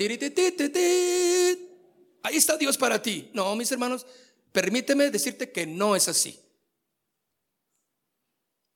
[2.24, 3.30] Ahí está Dios para ti.
[3.34, 4.06] No, mis hermanos,
[4.52, 6.40] permíteme decirte que no es así.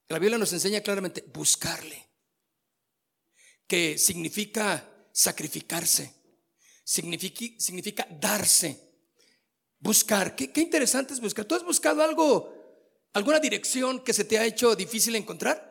[0.07, 2.09] La Biblia nos enseña claramente buscarle,
[3.67, 6.19] que significa sacrificarse
[6.89, 8.79] significa, significa darse,
[9.77, 10.35] buscar.
[10.35, 11.45] ¿Qué, qué interesante es buscar.
[11.45, 12.51] ¿Tú has buscado algo,
[13.13, 15.65] alguna dirección que se te ha hecho difícil encontrar?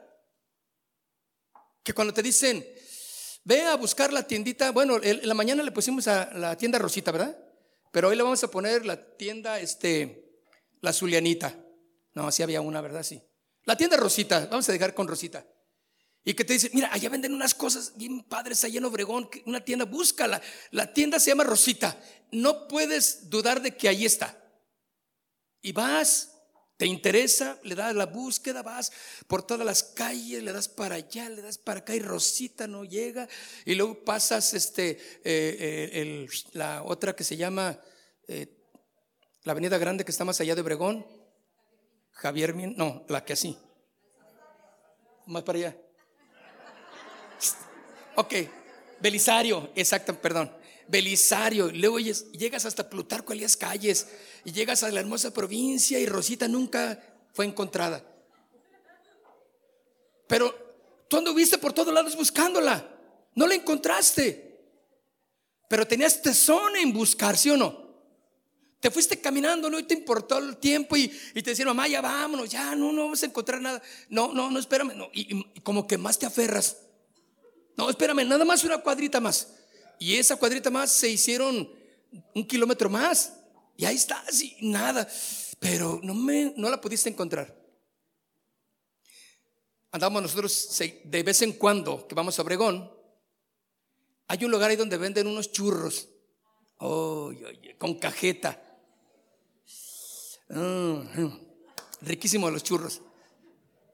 [1.82, 2.66] Que cuando te dicen,
[3.44, 7.12] ve a buscar la tiendita, bueno, en la mañana le pusimos a la tienda Rosita,
[7.12, 7.38] ¿verdad?
[7.92, 10.42] Pero hoy le vamos a poner la tienda, este,
[10.80, 11.58] la Zulianita.
[12.14, 13.02] No, así había una, ¿verdad?
[13.02, 13.22] Sí.
[13.64, 15.46] La tienda Rosita, vamos a dejar con Rosita.
[16.24, 19.64] Y que te dice, mira, allá venden unas cosas bien padres allá en Obregón, una
[19.64, 20.42] tienda, búscala.
[20.70, 21.98] La tienda se llama Rosita.
[22.30, 24.38] No puedes dudar de que ahí está.
[25.62, 26.37] Y vas,
[26.78, 28.92] te interesa, le das la búsqueda, vas
[29.26, 32.84] por todas las calles, le das para allá, le das para acá y Rosita no
[32.84, 33.28] llega.
[33.64, 37.76] Y luego pasas este, eh, eh, la otra que se llama
[38.28, 38.46] eh,
[39.42, 41.04] la Avenida Grande que está más allá de Obregón.
[42.12, 43.58] Javier, no, la que así.
[45.26, 45.76] Más para allá.
[48.14, 48.34] Ok,
[49.00, 50.52] Belisario, exacto, perdón.
[50.88, 54.08] Belisario, luego llegas hasta Plutarco Elías Calles
[54.44, 56.98] y llegas a la hermosa provincia y Rosita nunca
[57.34, 58.02] fue encontrada.
[60.26, 60.54] Pero
[61.08, 62.88] tú anduviste por todos lados buscándola,
[63.34, 64.60] no la encontraste,
[65.68, 67.86] pero tenías tesón en buscar, ¿sí o no?
[68.80, 72.48] Te fuiste caminando, no y te importó el tiempo y, te decían, mamá, ya vámonos,
[72.48, 73.82] ya no, no vamos a encontrar nada.
[74.08, 74.94] No, no, no, espérame.
[74.94, 75.10] No.
[75.12, 76.76] y como que más te aferras.
[77.76, 79.57] No, espérame, nada más una cuadrita más.
[79.98, 81.70] Y esa cuadrita más se hicieron
[82.34, 83.32] un kilómetro más.
[83.76, 85.08] Y ahí está, así, nada.
[85.58, 87.56] Pero no, me, no la pudiste encontrar.
[89.90, 92.92] Andamos nosotros de vez en cuando que vamos a Obregón.
[94.28, 96.08] Hay un lugar ahí donde venden unos churros.
[96.78, 97.32] Oh,
[97.78, 98.62] con cajeta.
[100.50, 101.40] Mm, mm.
[102.02, 103.00] riquísimos los churros.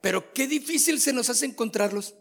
[0.00, 2.14] Pero qué difícil se nos hace encontrarlos.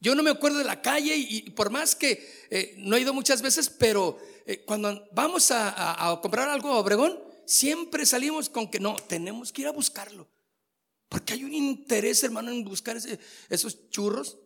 [0.00, 3.12] Yo no me acuerdo de la calle y, por más que eh, no he ido
[3.12, 8.78] muchas veces, pero eh, cuando vamos a, comprar algo a Obregón, siempre salimos con que
[8.78, 10.28] no, tenemos que ir a buscarlo.
[11.08, 12.96] Porque hay un interés, hermano, en buscar
[13.48, 14.36] esos churros.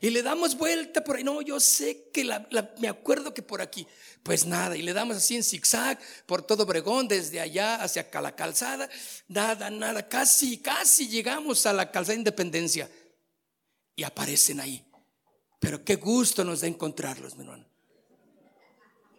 [0.00, 1.24] Y le damos vuelta por ahí.
[1.24, 2.24] No, yo sé que
[2.78, 3.86] me acuerdo que por aquí.
[4.22, 8.34] Pues nada, y le damos así en zigzag por todo Obregón, desde allá hacia la
[8.34, 8.88] calzada.
[9.28, 10.08] Nada, nada.
[10.08, 12.90] Casi, casi llegamos a la calzada de Independencia
[13.98, 14.86] y aparecen ahí.
[15.58, 17.66] Pero qué gusto nos da encontrarlos, mi hermano.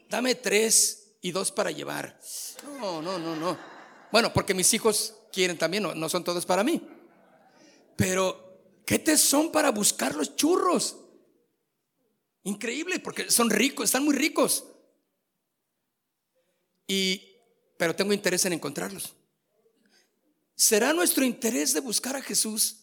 [0.07, 2.17] Dame tres y dos para llevar.
[2.79, 3.59] No, no, no, no.
[4.09, 6.81] Bueno, porque mis hijos quieren también, no, no son todos para mí.
[7.97, 10.95] Pero, ¿qué te son para buscar los churros?
[12.43, 14.63] Increíble, porque son ricos, están muy ricos.
[16.87, 17.35] Y,
[17.77, 19.13] pero tengo interés en encontrarlos.
[20.55, 22.78] ¿Será nuestro interés de buscar a Jesús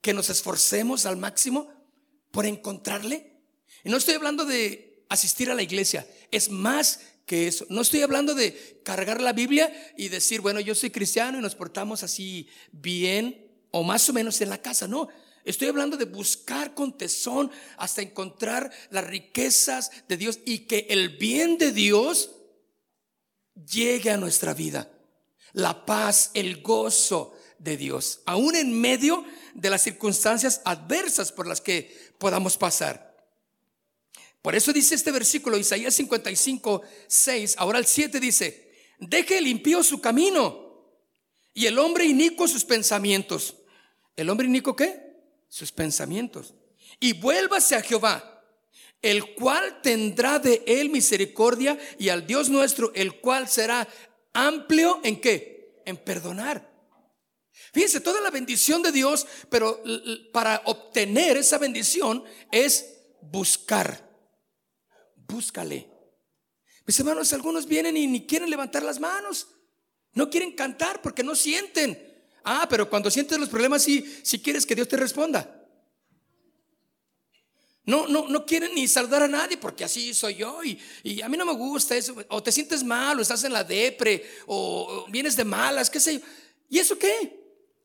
[0.00, 1.68] que nos esforcemos al máximo
[2.30, 3.32] por encontrarle.
[3.84, 7.66] Y no estoy hablando de asistir a la iglesia, es más que eso.
[7.68, 11.54] No estoy hablando de cargar la Biblia y decir, bueno, yo soy cristiano y nos
[11.54, 15.08] portamos así bien o más o menos en la casa, no.
[15.44, 21.16] Estoy hablando de buscar con tesón hasta encontrar las riquezas de Dios y que el
[21.16, 22.30] bien de Dios
[23.54, 24.90] llegue a nuestra vida.
[25.52, 31.60] La paz, el gozo de Dios, aún en medio de las circunstancias adversas por las
[31.60, 33.10] que podamos pasar.
[34.42, 39.82] Por eso dice este versículo, Isaías 55, 6, ahora el 7 dice, deje el impío
[39.82, 40.70] su camino
[41.52, 43.56] y el hombre inico sus pensamientos.
[44.16, 45.18] ¿El hombre inico qué?
[45.48, 46.54] Sus pensamientos.
[46.98, 48.42] Y vuélvase a Jehová,
[49.02, 53.86] el cual tendrá de él misericordia y al Dios nuestro, el cual será
[54.32, 55.82] amplio en qué?
[55.84, 56.69] En perdonar.
[57.72, 59.82] Fíjense, toda la bendición de Dios, pero
[60.32, 64.10] para obtener esa bendición es buscar
[65.30, 65.88] búscale.
[66.86, 69.48] Mis hermanos, algunos vienen y ni quieren levantar las manos.
[70.12, 72.06] No quieren cantar porque no sienten.
[72.42, 75.56] Ah, pero cuando sientes los problemas, sí, si quieres que Dios te responda.
[77.84, 81.36] No, no, no quieren ni saludar a nadie porque así soy yo y, a mí
[81.36, 82.14] no me gusta eso.
[82.28, 86.00] O te sientes mal, o estás en la depre, o, o vienes de malas, qué
[86.00, 86.20] sé yo.
[86.68, 87.39] ¿Y eso qué?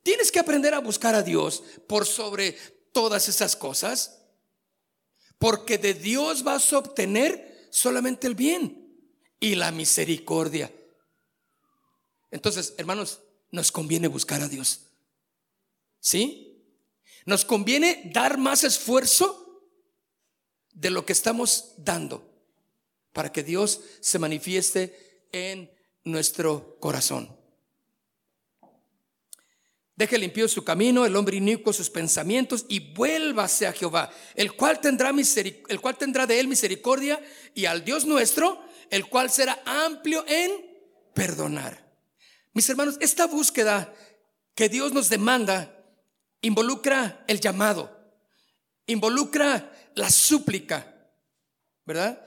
[0.06, 2.52] Tienes que aprender a buscar a Dios por sobre
[2.92, 4.22] todas esas cosas.
[5.40, 9.00] Porque de Dios vas a obtener solamente el bien
[9.40, 10.72] y la misericordia.
[12.30, 14.82] Entonces, hermanos, nos conviene buscar a Dios.
[16.00, 16.64] ¿Sí?
[17.26, 19.72] Nos conviene dar más esfuerzo
[20.72, 22.32] de lo que estamos dando
[23.12, 25.72] para que Dios se manifieste en
[26.04, 27.35] nuestro corazón.
[29.96, 34.82] Deje limpio su camino, el hombre inicuo sus pensamientos y vuélvase a Jehová, el cual
[34.82, 37.22] tendrá el cual tendrá de él misericordia
[37.54, 40.52] y al Dios nuestro, el cual será amplio en
[41.14, 41.82] perdonar.
[42.54, 43.94] Mis hermanos, esta búsqueda
[44.54, 45.72] que Dios nos demanda
[46.42, 47.98] involucra el llamado,
[48.88, 50.94] involucra la súplica,
[51.86, 52.26] ¿verdad?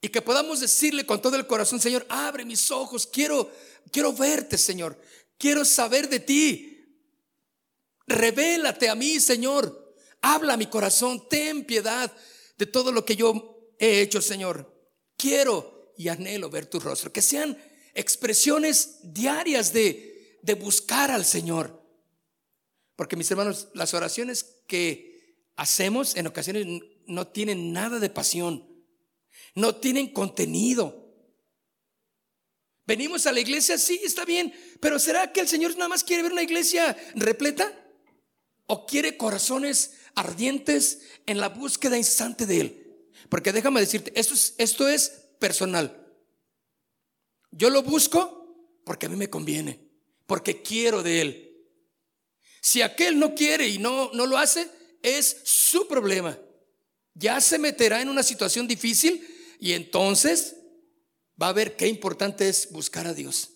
[0.00, 3.50] Y que podamos decirle con todo el corazón, Señor, abre mis ojos, quiero
[3.90, 4.98] quiero verte, Señor.
[5.40, 6.84] Quiero saber de ti.
[8.06, 9.96] Revélate a mí, Señor.
[10.20, 11.26] Habla a mi corazón.
[11.30, 12.14] Ten piedad
[12.58, 14.70] de todo lo que yo he hecho, Señor.
[15.16, 17.10] Quiero y anhelo ver tu rostro.
[17.10, 17.56] Que sean
[17.94, 21.82] expresiones diarias de, de buscar al Señor.
[22.94, 26.66] Porque mis hermanos, las oraciones que hacemos en ocasiones
[27.06, 28.68] no tienen nada de pasión.
[29.54, 30.99] No tienen contenido.
[32.90, 36.24] Venimos a la iglesia, sí, está bien, pero ¿será que el Señor nada más quiere
[36.24, 37.72] ver una iglesia repleta?
[38.66, 42.96] ¿O quiere corazones ardientes en la búsqueda instante de Él?
[43.28, 46.04] Porque déjame decirte, esto es, personal.
[47.52, 49.78] Yo lo busco porque a mí me conviene,
[50.26, 51.64] porque quiero de Él.
[52.60, 54.68] Si aquel no quiere y no, no lo hace,
[55.00, 56.36] es su problema.
[57.14, 59.24] Ya se meterá en una situación difícil
[59.60, 60.56] y entonces
[61.40, 63.50] va a ver qué importante es buscar a Dios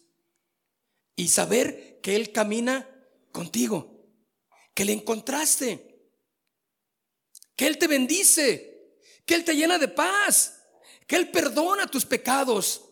[1.16, 2.88] y saber que Él camina
[3.32, 4.08] contigo,
[4.74, 6.10] que le encontraste,
[7.56, 10.60] que Él te bendice, que Él te llena de paz,
[11.06, 12.90] que Él perdona tus pecados,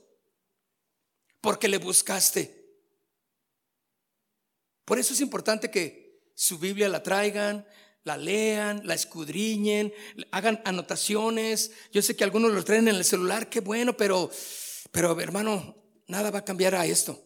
[1.41, 2.63] porque le buscaste.
[4.85, 7.67] Por eso es importante que su Biblia la traigan,
[8.05, 9.93] la lean, la escudriñen,
[10.31, 11.73] hagan anotaciones.
[11.93, 14.31] Yo sé que algunos lo traen en el celular, qué bueno, pero
[14.93, 15.75] pero hermano,
[16.07, 17.21] nada va a cambiar a esto.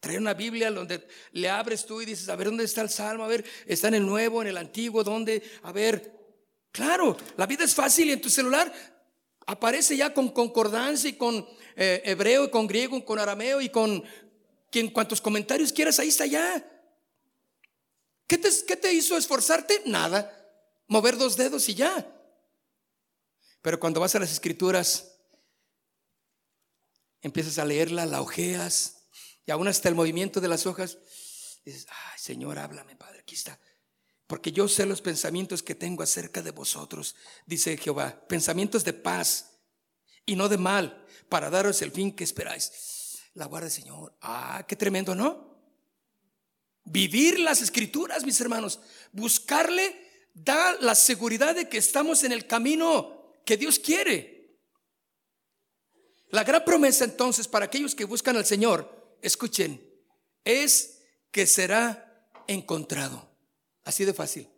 [0.00, 3.22] Trae una Biblia donde le abres tú y dices, a ver, ¿dónde está el Salmo?
[3.22, 5.42] A ver, está en el Nuevo, en el Antiguo, ¿dónde?
[5.62, 6.12] A ver,
[6.72, 8.72] claro, la vida es fácil y en tu celular
[9.46, 13.68] aparece ya con concordancia y con eh, hebreo y con griego y con arameo y
[13.68, 14.02] con
[14.70, 16.66] quien cuantos comentarios quieras, ahí está ya.
[18.26, 19.82] ¿Qué te, ¿Qué te hizo esforzarte?
[19.84, 20.36] Nada.
[20.88, 22.10] Mover dos dedos y ya.
[23.60, 25.11] Pero cuando vas a las escrituras,
[27.22, 29.06] empiezas a leerla, la ojeas,
[29.46, 30.98] y aún hasta el movimiento de las hojas,
[31.64, 33.58] dices, ay Señor, háblame, Padre, aquí está.
[34.26, 37.14] Porque yo sé los pensamientos que tengo acerca de vosotros,
[37.46, 39.50] dice Jehová, pensamientos de paz
[40.24, 42.72] y no de mal, para daros el fin que esperáis.
[43.34, 44.14] La guarda, Señor.
[44.20, 45.52] Ah, qué tremendo, ¿no?
[46.84, 48.80] Vivir las escrituras, mis hermanos,
[49.12, 49.96] buscarle
[50.34, 54.41] da la seguridad de que estamos en el camino que Dios quiere.
[56.32, 59.86] La gran promesa entonces para aquellos que buscan al Señor, escuchen,
[60.44, 63.30] es que será encontrado.
[63.84, 64.48] Así de fácil.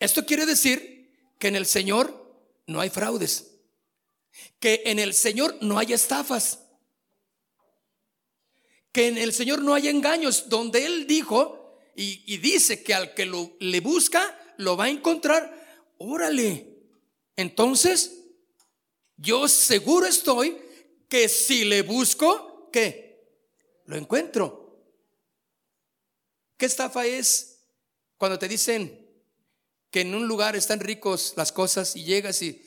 [0.00, 2.34] Esto quiere decir que en el Señor
[2.66, 3.58] no hay fraudes,
[4.58, 6.60] que en el Señor no hay estafas,
[8.90, 13.26] que en el Señor no hay engaños, donde Él dijo y, dice que al que
[13.26, 15.92] lo, le busca, lo va a encontrar.
[15.98, 16.78] Órale.
[17.36, 18.17] Entonces,
[19.18, 20.58] yo seguro estoy
[21.08, 23.28] que si le busco, ¿qué?
[23.84, 24.82] Lo encuentro.
[26.56, 27.58] ¿Qué estafa es
[28.16, 29.06] cuando te dicen,
[29.90, 32.60] que en un lugar están ricos las cosas y llegas y,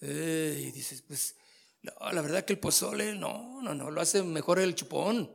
[0.00, 1.34] dices, pues,
[1.82, 5.30] la verdad que el pozole, no, no, no, lo hace mejor el chupón.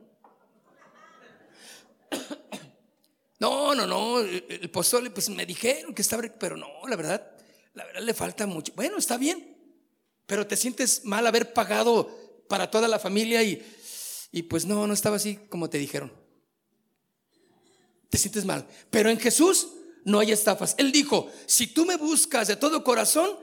[3.38, 7.36] No, no, no, el pozole, pues me dijeron que estaba, pero no, la verdad,
[7.74, 8.72] la verdad le falta mucho.
[8.74, 9.55] Bueno, está bien,
[10.26, 13.64] pero te sientes mal haber pagado para toda la familia y,
[14.32, 16.12] y pues no, no estaba así como te dijeron.
[18.10, 18.66] Te sientes mal.
[18.90, 19.68] Pero en Jesús
[20.04, 20.74] no hay estafas.
[20.78, 23.36] Él dijo, si tú me buscas de todo corazón,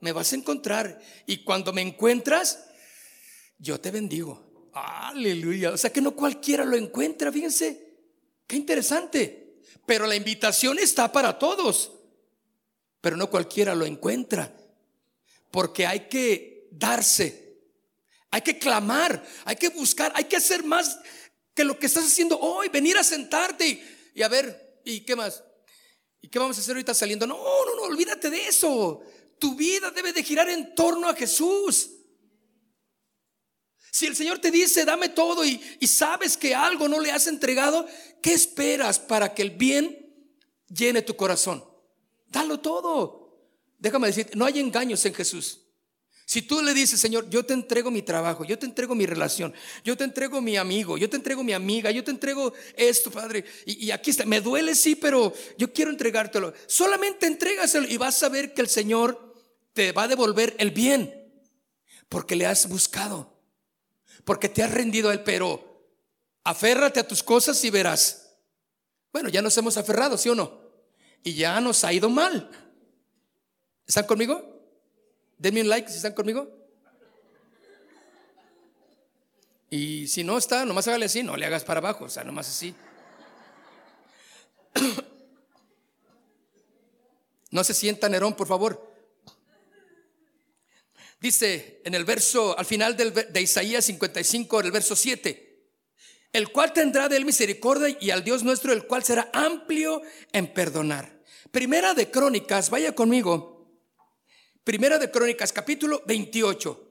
[0.00, 1.00] me vas a encontrar.
[1.26, 2.66] Y cuando me encuentras,
[3.58, 4.70] yo te bendigo.
[4.74, 5.70] Aleluya.
[5.70, 7.98] O sea que no cualquiera lo encuentra, fíjense.
[8.46, 9.60] Qué interesante.
[9.86, 11.92] Pero la invitación está para todos.
[13.00, 14.54] Pero no cualquiera lo encuentra.
[15.50, 17.58] Porque hay que darse.
[18.30, 19.24] Hay que clamar.
[19.44, 20.12] Hay que buscar.
[20.14, 20.98] Hay que hacer más
[21.54, 22.68] que lo que estás haciendo hoy.
[22.68, 23.82] Venir a sentarte
[24.14, 25.42] y, a ver, ¿y qué más?
[26.20, 27.26] ¿Y qué vamos a hacer ahorita saliendo?
[27.26, 29.02] No, no, no, olvídate de eso.
[29.38, 31.90] Tu vida debe de girar en torno a Jesús.
[33.92, 37.86] Si el Señor te dice, dame todo y, sabes que algo no le has entregado,
[38.22, 40.34] ¿qué esperas para que el bien
[40.68, 41.64] llene tu corazón?
[42.28, 43.19] Dalo todo.
[43.80, 45.62] Déjame decir, no hay engaños en Jesús.
[46.26, 49.52] Si tú le dices, Señor, yo te entrego mi trabajo, yo te entrego mi relación,
[49.82, 53.44] yo te entrego mi amigo, yo te entrego mi amiga, yo te entrego esto, Padre,
[53.66, 56.54] y, aquí está, me duele sí, pero yo quiero entregártelo.
[56.68, 59.34] Solamente entrégaselo y vas a ver que el Señor
[59.72, 61.12] te va a devolver el bien,
[62.08, 63.40] porque le has buscado
[64.24, 65.88] porque te has rendido a Él, pero
[66.44, 68.36] aférrate a tus cosas y verás.
[69.12, 70.60] Bueno, ya nos hemos aferrado, ¿sí o no?
[71.22, 72.48] Y ya nos ha ido mal.
[73.90, 74.40] ¿Están conmigo?
[75.36, 76.48] Denme un like si están conmigo.
[79.68, 82.48] Y si no está, nomás hágale así, no le hagas para abajo, o sea, nomás
[82.48, 82.72] así.
[87.50, 88.94] No se sienta Nerón, por favor.
[91.20, 95.66] Dice en el verso, al final de Isaías 55, en el verso 7,
[96.32, 100.00] el cual tendrá de él misericordia y al Dios nuestro, el cual será amplio
[100.32, 101.24] en perdonar.
[101.50, 103.59] Primera de Crónicas, vaya conmigo.
[104.70, 106.88] Primera de Crónicas, capítulo 28.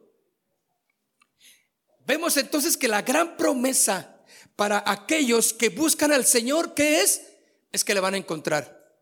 [2.05, 4.21] Vemos entonces que la gran promesa
[4.57, 7.21] para aquellos que buscan al Señor, ¿qué es?
[7.71, 9.01] Es que le van a encontrar.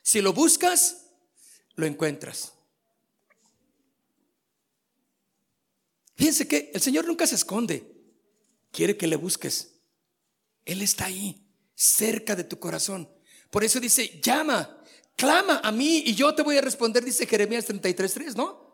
[0.00, 1.06] Si lo buscas,
[1.74, 2.52] lo encuentras.
[6.14, 7.84] Fíjense que el Señor nunca se esconde.
[8.70, 9.80] Quiere que le busques.
[10.64, 11.44] Él está ahí,
[11.74, 13.12] cerca de tu corazón.
[13.50, 14.83] Por eso dice, llama,
[15.16, 18.64] clama a mí y yo te voy a responder, dice Jeremías 33.3, ¿no?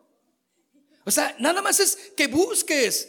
[1.05, 3.09] O sea, nada más es que busques,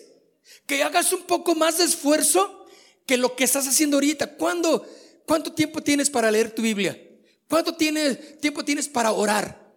[0.65, 2.65] que hagas un poco más de esfuerzo
[3.05, 4.37] que lo que estás haciendo ahorita.
[4.37, 4.85] ¿Cuándo,
[5.25, 6.99] ¿Cuánto tiempo tienes para leer tu Biblia?
[7.47, 9.73] ¿Cuánto tiempo tienes para orar?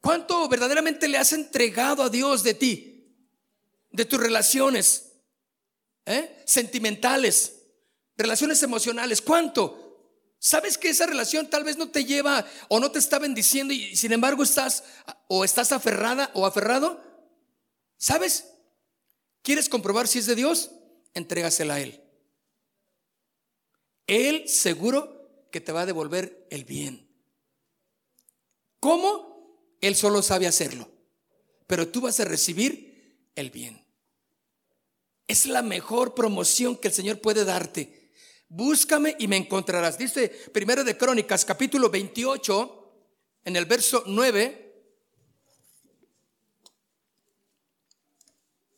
[0.00, 2.94] ¿Cuánto verdaderamente le has entregado a Dios de ti?
[3.94, 5.12] de tus relaciones
[6.04, 6.42] ¿eh?
[6.46, 7.62] sentimentales,
[8.16, 9.22] relaciones emocionales.
[9.22, 9.83] ¿Cuánto?
[10.44, 13.96] ¿Sabes que esa relación tal vez no te lleva o no te está bendiciendo y
[13.96, 14.84] sin embargo estás
[15.26, 17.02] o estás aferrada o aferrado?
[17.96, 18.52] ¿Sabes?
[19.40, 20.70] ¿Quieres comprobar si es de Dios?
[21.14, 21.98] Entrégasela a Él.
[24.06, 27.08] Él seguro que te va a devolver el bien.
[28.80, 29.78] ¿Cómo?
[29.80, 30.90] Él solo sabe hacerlo.
[31.66, 33.82] Pero tú vas a recibir el bien.
[35.26, 38.03] Es la mejor promoción que el Señor puede darte.
[38.56, 39.98] Búscame y me encontrarás.
[39.98, 42.92] Dice Primero de Crónicas, capítulo 28,
[43.46, 44.74] en el verso 9.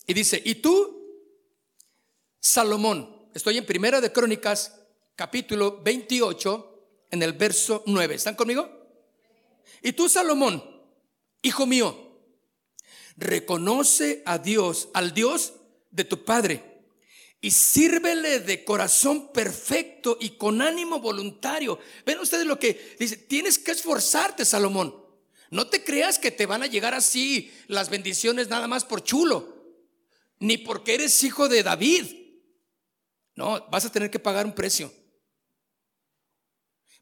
[0.06, 1.28] Y dice, y tú,
[2.40, 4.80] Salomón, estoy en Primera de Crónicas,
[5.14, 8.14] capítulo 28, en el verso 9.
[8.14, 8.70] ¿Están conmigo?
[9.82, 10.64] Y tú, Salomón,
[11.42, 12.18] hijo mío,
[13.18, 15.52] reconoce a Dios, al Dios
[15.90, 16.75] de tu Padre
[17.40, 21.78] y sírvele de corazón perfecto y con ánimo voluntario.
[22.04, 25.04] Ven ustedes lo que dice, tienes que esforzarte, Salomón.
[25.50, 29.54] No te creas que te van a llegar así las bendiciones nada más por chulo,
[30.38, 32.06] ni porque eres hijo de David.
[33.34, 34.92] No, vas a tener que pagar un precio.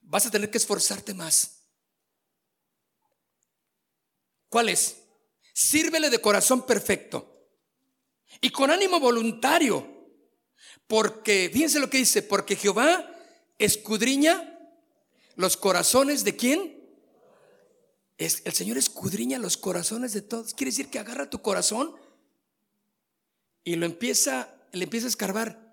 [0.02, 1.62] Vas a tener que esforzarte más.
[4.48, 4.98] ¿Cuál es?
[5.52, 7.48] Sírvele de corazón perfecto
[8.40, 9.93] y con ánimo voluntario.
[10.86, 13.10] Porque, fíjense lo que dice, porque Jehová
[13.58, 14.50] escudriña
[15.36, 16.78] los corazones de quién?
[18.18, 20.54] Es, el Señor escudriña los corazones de todos.
[20.54, 21.94] Quiere decir que agarra tu corazón
[23.64, 25.64] y lo empieza, le empieza a escarbar.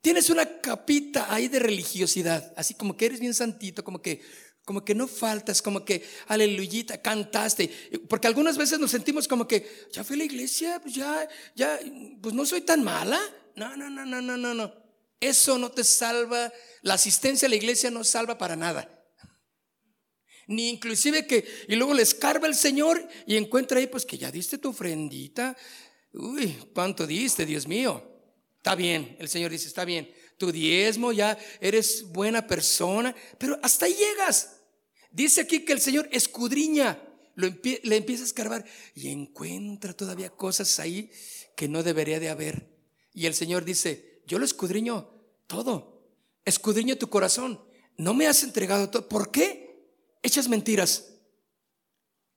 [0.00, 4.20] tienes una capita ahí de religiosidad, así como que eres bien santito, como que
[4.64, 7.70] como que no faltas, como que aleluyita, cantaste,
[8.08, 11.78] porque algunas veces nos sentimos como que ya fui a la iglesia, pues ya ya
[12.20, 13.20] pues no soy tan mala.
[13.56, 14.84] No, no, no, no, no, no, no.
[15.20, 16.52] Eso no te salva,
[16.82, 18.90] la asistencia a la iglesia no salva para nada.
[20.46, 24.30] Ni inclusive que, y luego le escarba el Señor y encuentra ahí, pues que ya
[24.30, 25.56] diste tu ofrendita.
[26.12, 28.10] Uy, ¿cuánto diste, Dios mío?
[28.58, 33.86] Está bien, el Señor dice, está bien, tu diezmo, ya eres buena persona, pero hasta
[33.86, 34.60] ahí llegas.
[35.10, 37.00] Dice aquí que el Señor escudriña,
[37.36, 37.48] lo
[37.82, 41.10] le empieza a escarbar y encuentra todavía cosas ahí
[41.56, 42.73] que no debería de haber.
[43.14, 45.08] Y el Señor dice, yo lo escudriño
[45.46, 46.02] todo,
[46.44, 47.64] escudriño tu corazón,
[47.96, 49.08] no me has entregado todo.
[49.08, 49.64] ¿Por qué?
[50.24, 51.12] echas mentiras,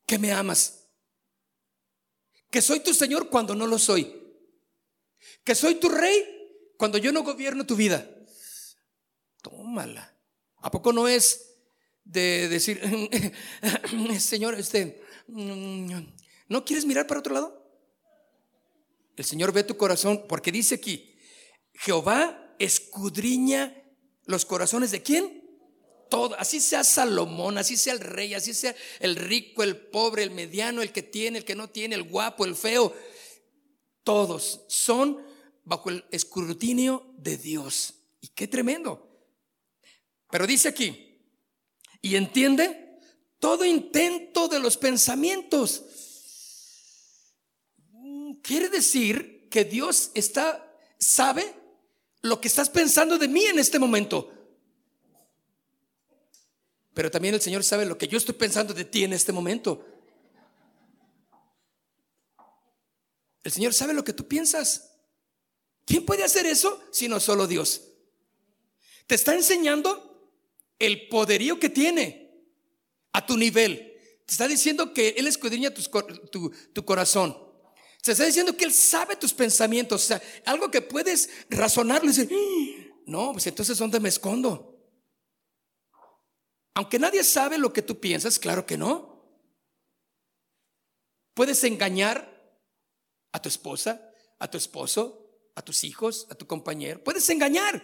[0.06, 0.90] que me amas,
[2.52, 4.14] que soy tu Señor cuando no lo soy,
[5.44, 8.08] que soy tu rey cuando yo no gobierno tu vida.
[9.42, 10.14] Tómala.
[10.58, 11.56] ¿A poco no es
[12.04, 12.82] de decir,
[14.20, 17.57] Señor, este, ¿no quieres mirar para otro lado?
[19.18, 21.18] El Señor ve tu corazón porque dice aquí,
[21.74, 23.84] Jehová escudriña
[24.26, 25.48] los corazones de quién?
[26.10, 30.32] todo, así sea Salomón, así sea el rey, así sea el rico, el pobre, el
[30.32, 32.94] mediano, el que tiene, el que no tiene, el guapo, el feo,
[34.04, 35.22] todos son
[35.64, 37.94] bajo el escrutinio de Dios.
[38.22, 39.10] Y qué tremendo.
[40.30, 41.22] Pero dice aquí,
[42.02, 43.00] y entiende
[43.40, 45.84] todo intento de los pensamientos.
[48.48, 51.54] Quiere decir que Dios está, sabe
[52.22, 54.32] lo que estás pensando de mí en este momento.
[56.94, 59.86] Pero también el Señor sabe lo que yo estoy pensando de ti en este momento.
[63.44, 64.94] El Señor sabe lo que tú piensas.
[65.84, 67.82] ¿Quién puede hacer eso sino solo Dios?
[69.08, 70.32] Te está enseñando
[70.80, 72.46] el poderío que tiene
[73.12, 73.94] a tu nivel.
[74.26, 77.47] Te está diciendo que Él escudriña tu, tu corazón.
[78.08, 80.02] Te está diciendo que Él sabe tus pensamientos.
[80.02, 83.02] O sea, algo que puedes razonarlo y decir, ¡Ah!
[83.06, 84.82] no, pues entonces ¿dónde me escondo?
[86.74, 89.28] Aunque nadie sabe lo que tú piensas, claro que no.
[91.34, 92.56] Puedes engañar
[93.34, 97.04] a tu esposa, a tu esposo, a tus hijos, a tu compañero.
[97.04, 97.84] Puedes engañar,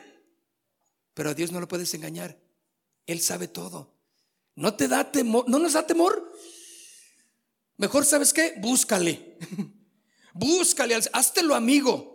[1.13, 2.39] pero a Dios no lo puedes engañar.
[3.07, 3.93] Él sabe todo.
[4.55, 6.31] No te da temor, no nos da temor.
[7.75, 8.53] Mejor, ¿sabes qué?
[8.61, 9.37] Búscale.
[10.33, 10.97] Búscale,
[11.43, 12.13] lo amigo.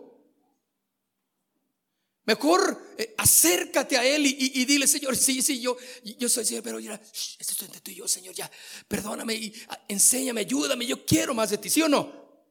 [2.25, 6.79] Mejor eh, acércate a Él y, dile, Señor, sí, sí, yo, yo soy Señor, pero
[6.79, 8.51] ya, esto es entre tú y yo, Señor, ya,
[8.87, 12.43] perdóname y ah, enséñame, ayúdame, yo quiero más de ti, ¿sí o no?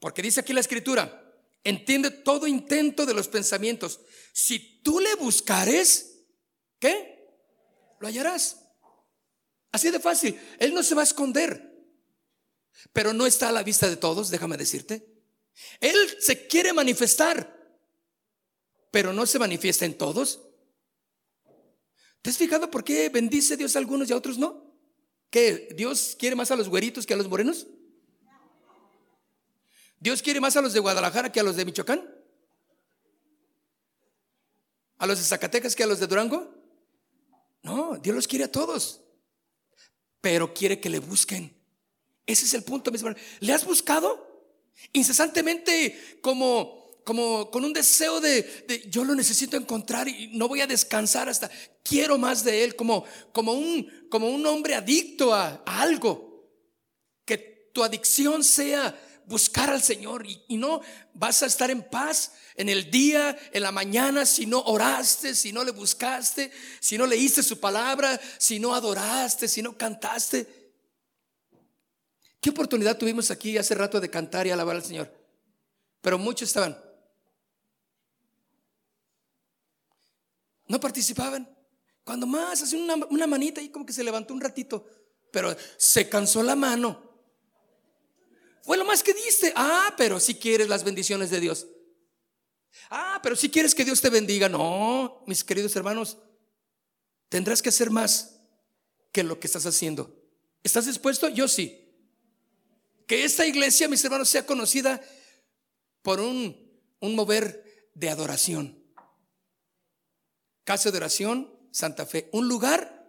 [0.00, 1.24] Porque dice aquí la escritura,
[1.62, 4.00] entiende todo intento de los pensamientos.
[4.32, 6.24] Si tú le buscares,
[6.80, 7.28] ¿qué?
[8.00, 8.58] Lo hallarás.
[9.70, 10.38] Así de fácil.
[10.58, 11.73] Él no se va a esconder,
[12.92, 15.06] pero no está a la vista de todos, déjame decirte.
[15.80, 17.54] Él se quiere manifestar
[18.94, 20.40] pero no se manifiesta en todos.
[22.22, 24.72] ¿Te has fijado por qué bendice Dios a algunos y a otros no?
[25.30, 27.66] ¿Que Dios quiere más a los güeritos que a los morenos?
[29.98, 32.08] ¿Dios quiere más a los de Guadalajara que a los de Michoacán?
[34.98, 36.54] ¿A los de Zacatecas que a los de Durango?
[37.64, 39.00] No, Dios los quiere a todos,
[40.20, 41.52] pero quiere que le busquen.
[42.26, 43.20] Ese es el punto, mis hermanos.
[43.40, 44.32] ¿Le has buscado?
[44.92, 50.66] Incesantemente como como con un deseo de, yo lo necesito encontrar y no voy a
[50.66, 51.50] descansar hasta
[51.82, 56.50] quiero más de él, como, como, un, como un hombre adicto a, algo.
[57.26, 60.80] Que tu adicción sea buscar al Señor y, y, no
[61.14, 65.52] vas a estar en paz en el día, en la mañana, si no oraste, si
[65.52, 66.50] no le buscaste,
[66.80, 70.63] si no leíste su palabra, si no adoraste, si no cantaste.
[72.44, 75.10] ¿Qué oportunidad tuvimos aquí hace rato de cantar y alabar al Señor?
[76.02, 76.78] Pero muchos estaban.
[80.68, 81.48] No participaban.
[82.04, 84.86] Cuando más, hace una, una manita y como que se levantó un ratito,
[85.32, 87.18] pero se cansó la mano.
[88.62, 89.50] Fue lo más que diste.
[89.56, 91.66] Ah, pero si quieres las bendiciones de Dios.
[92.90, 94.50] Ah, pero si quieres que Dios te bendiga.
[94.50, 96.18] No, mis queridos hermanos,
[97.30, 98.38] tendrás que hacer más
[99.12, 100.14] que lo que estás haciendo.
[100.62, 101.30] ¿Estás dispuesto?
[101.30, 101.80] Yo sí.
[103.06, 105.00] Que esta iglesia, mis hermanos, sea conocida
[106.02, 106.56] por un,
[107.00, 108.82] un mover de adoración.
[110.64, 113.06] Casa de oración, Santa Fe, un lugar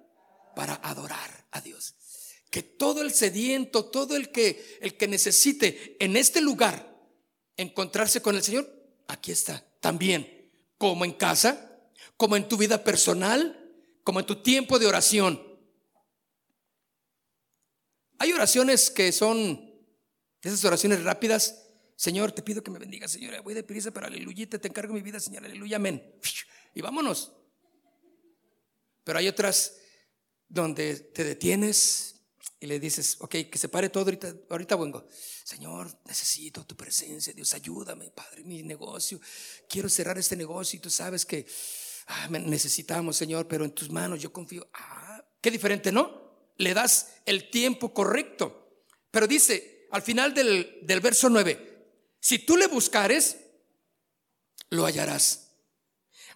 [0.56, 1.96] para adorar a Dios.
[2.50, 6.96] Que todo el sediento, todo el que el que necesite en este lugar
[7.58, 8.70] encontrarse con el Señor,
[9.08, 10.34] aquí está también.
[10.78, 11.80] como en casa,
[12.18, 13.74] como en tu vida personal,
[14.04, 15.41] como en tu tiempo de oración.
[18.20, 19.64] Hay oraciones que son
[20.46, 21.64] esas oraciones rápidas.
[21.96, 23.41] Señor, te pido que me bendiga, Señor.
[23.41, 25.46] Voy de prisa, pero aleluya, te encargo mi vida, Señor.
[25.46, 26.16] Aleluya, amén.
[26.74, 27.32] Y vámonos.
[29.04, 29.78] Pero hay otras
[30.48, 32.16] donde te detienes
[32.60, 35.08] y le dices, ok, que se pare todo, ahorita, ahorita vengo.
[35.43, 39.20] Señor, necesito tu presencia, Dios, ayúdame, Padre, mi negocio.
[39.70, 41.46] Quiero cerrar este negocio y tú sabes que
[42.08, 44.68] ah, necesitamos, Señor, pero en tus manos yo confío.
[44.74, 46.52] Ah, qué diferente, ¿no?
[46.58, 48.84] Le das el tiempo correcto.
[49.12, 51.88] Pero dice, al final del, del verso 9,
[52.20, 53.38] si tú le buscares,
[54.70, 55.52] lo hallarás.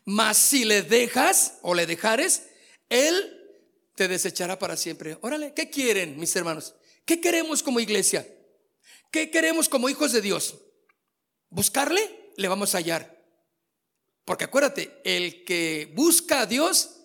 [0.06, 2.48] Mas si le dejas o le dejares,
[2.88, 3.60] Él
[3.96, 5.18] te desechará para siempre.
[5.20, 6.74] Órale, ¿qué quieren, mis hermanos?
[7.04, 8.26] ¿Qué queremos como iglesia?
[9.12, 10.56] ¿Qué queremos como hijos de Dios?
[11.50, 13.22] Buscarle, le vamos a hallar.
[14.24, 17.02] Porque acuérdate, el que busca a Dios,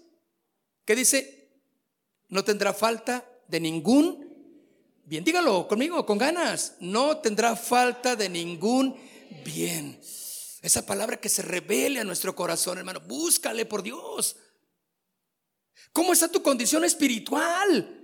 [0.85, 1.51] ¿qué dice?
[2.29, 4.24] No tendrá falta de ningún
[5.07, 5.25] bien.
[5.25, 6.77] Dígalo conmigo, con ganas.
[6.81, 8.97] No tendrá falta de ningún
[9.45, 10.01] bien.
[10.63, 13.01] Esa palabra que se revele a nuestro corazón, hermano.
[13.01, 14.37] Búscale por Dios.
[15.93, 18.03] ¿Cómo está tu condición espiritual?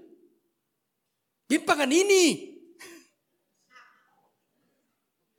[1.48, 2.76] Bien Paganini.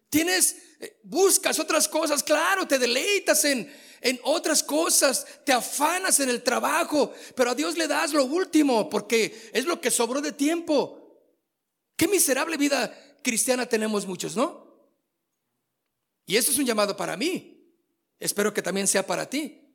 [0.09, 6.29] Tienes, eh, buscas otras cosas, claro, te deleitas en, en otras cosas, te afanas en
[6.29, 10.33] el trabajo, pero a Dios le das lo último porque es lo que sobró de
[10.33, 11.00] tiempo.
[12.01, 14.89] Qué miserable vida cristiana tenemos muchos, ¿no?
[16.25, 17.63] Y esto es un llamado para mí.
[18.19, 19.71] Espero que también sea para ti.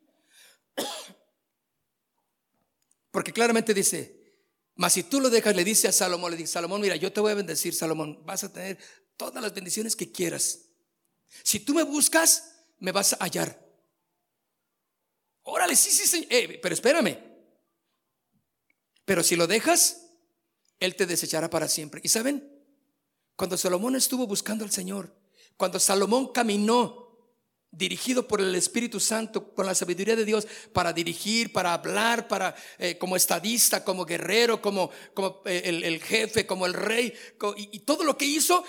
[3.11, 4.43] Porque claramente dice,
[4.75, 7.21] mas si tú lo dejas, le dice a Salomón, le dice, Salomón, mira, yo te
[7.21, 8.77] voy a bendecir, Salomón, vas a tener
[9.15, 10.65] todas las bendiciones que quieras.
[11.43, 13.57] Si tú me buscas, me vas a hallar.
[15.43, 17.17] Órale, sí, sí, sí, eh, pero espérame.
[19.05, 20.06] Pero si lo dejas,
[20.79, 22.01] Él te desechará para siempre.
[22.03, 22.51] ¿Y saben?
[23.35, 25.15] Cuando Salomón estuvo buscando al Señor,
[25.57, 27.07] cuando Salomón caminó
[27.71, 32.55] dirigido por el Espíritu Santo, con la sabiduría de Dios, para dirigir, para hablar, para
[32.79, 37.13] eh, como estadista, como guerrero, como, como eh, el, jefe, como el rey,
[37.57, 38.63] y, y todo lo que hizo,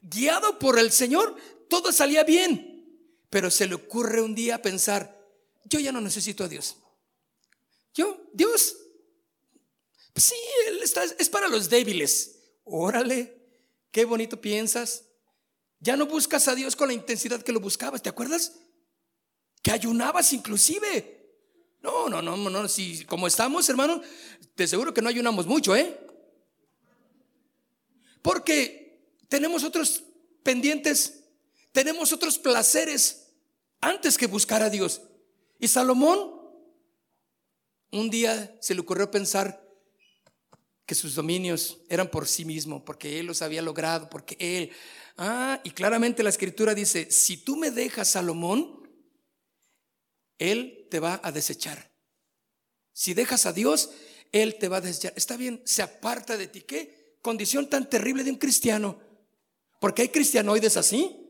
[0.00, 1.36] guiado por el Señor,
[1.68, 2.70] todo salía bien.
[3.28, 5.20] Pero se le ocurre un día pensar,
[5.64, 6.76] yo ya no necesito a Dios.
[7.92, 8.76] Yo, Dios,
[10.14, 10.36] pues sí,
[10.68, 12.38] Él está, es para los débiles.
[12.64, 13.36] Órale,
[13.90, 15.04] qué bonito piensas.
[15.80, 18.52] Ya no buscas a Dios con la intensidad que lo buscabas, ¿te acuerdas?
[19.62, 21.20] Que ayunabas inclusive.
[21.82, 24.00] No, no, no, no, si como estamos, hermano,
[24.54, 26.00] te seguro que no ayunamos mucho, ¿eh?
[28.22, 30.04] Porque tenemos otros
[30.42, 31.24] pendientes,
[31.72, 33.32] tenemos otros placeres
[33.82, 35.02] antes que buscar a Dios.
[35.58, 36.34] Y Salomón
[37.94, 39.63] un día se le ocurrió pensar
[40.86, 44.72] que sus dominios eran por sí mismo, porque él los había logrado, porque él
[45.16, 48.82] Ah, y claramente la escritura dice, si tú me dejas, Salomón,
[50.38, 51.92] Él te va a desechar.
[52.92, 53.90] Si dejas a Dios,
[54.32, 55.12] Él te va a desechar.
[55.16, 56.62] Está bien, se aparta de ti.
[56.62, 59.00] ¿Qué condición tan terrible de un cristiano?
[59.80, 61.20] Porque hay cristianoides así.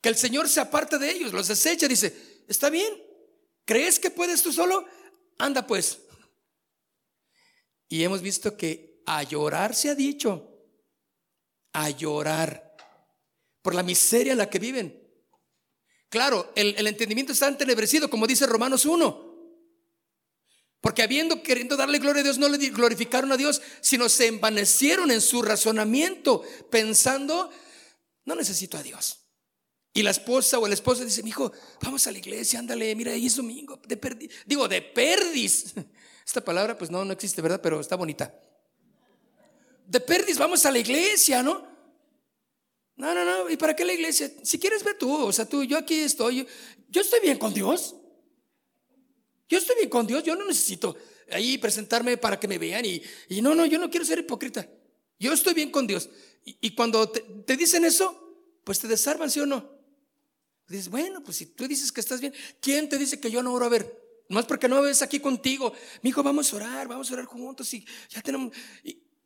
[0.00, 2.92] Que el Señor se aparta de ellos, los desecha, dice, está bien,
[3.64, 4.86] ¿crees que puedes tú solo?
[5.38, 5.98] Anda pues.
[7.88, 10.52] Y hemos visto que a llorar se ha dicho,
[11.72, 12.76] a llorar
[13.62, 15.02] por la miseria en la que viven.
[16.08, 19.26] Claro, el, entendimiento está entenebrecido, como dice Romanos 1.
[20.80, 25.10] Porque habiendo queriendo darle gloria a Dios, no le glorificaron a Dios, sino se envanecieron
[25.10, 27.50] en su razonamiento, pensando,
[28.24, 29.26] no necesito a Dios.
[29.92, 31.50] Y la esposa o el esposo dice, mi hijo,
[31.82, 34.30] vamos a la iglesia, ándale, mira, ahí es domingo, de perdiz.
[34.44, 35.74] Digo, de perdis.
[36.26, 37.60] Esta palabra, pues no, no existe, ¿verdad?
[37.62, 38.34] Pero está bonita
[39.86, 41.66] de perdis vamos a la iglesia, ¿no?
[42.96, 43.50] No, no, no.
[43.50, 44.30] ¿Y para qué la iglesia?
[44.42, 46.46] Si quieres ver tú, o sea, tú, yo aquí estoy.
[46.88, 47.94] Yo, estoy bien con Dios.
[49.48, 50.24] Yo estoy bien con Dios.
[50.24, 50.96] Yo no necesito
[51.30, 52.84] ahí presentarme para que me vean.
[52.84, 54.66] Y, y no, no, yo no quiero ser hipócrita.
[55.18, 56.08] Yo estoy bien con Dios.
[56.44, 59.68] Y, cuando te, dicen eso, pues te desarman, ¿sí o no?
[60.68, 63.52] Dices, bueno, pues si tú dices que estás bien, ¿quién te dice que yo no
[63.52, 64.05] oro a ver?
[64.28, 65.72] Más porque no ves aquí contigo.
[66.02, 68.52] Mi hijo, vamos a orar, vamos a orar juntos y ya tenemos.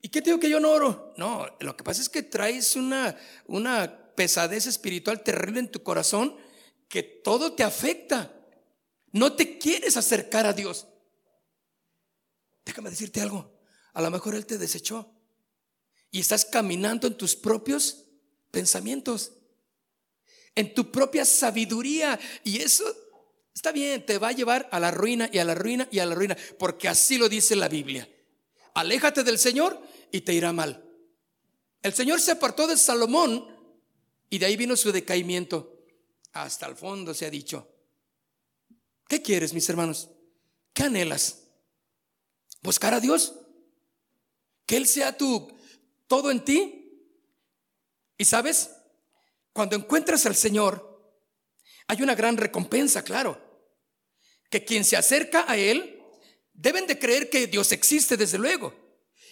[0.02, 1.12] ¿Y qué te digo que yo no oro?
[1.16, 6.36] No, lo que pasa es que traes una, una pesadez espiritual terrible en tu corazón
[6.88, 8.34] que todo te afecta.
[9.12, 10.86] No te quieres acercar a Dios.
[12.64, 13.60] Déjame decirte algo.
[13.92, 15.12] A lo mejor Él te desechó
[16.10, 18.06] y estás caminando en tus propios
[18.50, 19.32] pensamientos.
[20.54, 22.18] en tu propia sabiduría.
[22.44, 22.84] Y eso
[23.54, 26.06] está bien, te va a llevar a la ruina y a la ruina y a
[26.06, 28.08] la ruina, porque así lo dice la Biblia.
[28.74, 29.80] Aléjate del Señor
[30.12, 30.84] y te irá mal.
[31.82, 33.46] El Señor se apartó de Salomón
[34.28, 35.84] y de ahí vino su decaimiento.
[36.32, 37.68] Hasta el fondo se ha dicho.
[39.08, 40.08] ¿Qué quieres, mis hermanos?
[40.72, 41.42] ¿Qué anhelas?
[42.62, 43.34] ¿Buscar a Dios?
[44.66, 45.50] ¿Que Él sea tu
[46.06, 46.80] todo en ti?
[48.16, 48.70] ¿Y sabes?
[49.52, 50.89] Cuando encuentras al Señor,
[51.90, 53.36] hay una gran recompensa, claro.
[54.48, 56.00] Que quien se acerca a Él
[56.52, 58.72] deben de creer que Dios existe, desde luego,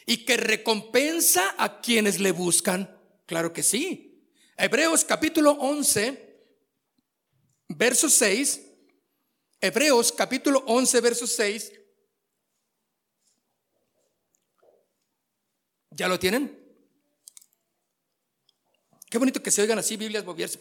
[0.06, 3.00] y que recompensa a quienes le buscan.
[3.26, 4.28] Claro que sí.
[4.56, 6.48] Hebreos capítulo 11,
[7.68, 8.60] verso 6.
[9.60, 11.72] Hebreos capítulo 11, verso 6.
[15.90, 16.58] ¿Ya lo tienen?
[19.08, 20.58] Qué bonito que se oigan así Biblias moverse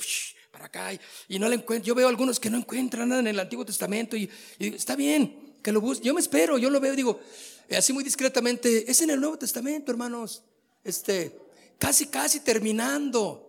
[0.66, 1.88] acá y, no le encuentro.
[1.88, 4.30] Yo veo algunos que no encuentran nada en el Antiguo Testamento y,
[4.60, 6.05] está bien que lo busquen.
[6.05, 7.20] Yo me espero, yo lo veo digo,
[7.68, 10.43] eh, así muy discretamente, es en el Nuevo Testamento, hermanos.
[10.84, 11.38] Este,
[11.78, 13.43] casi, casi terminando.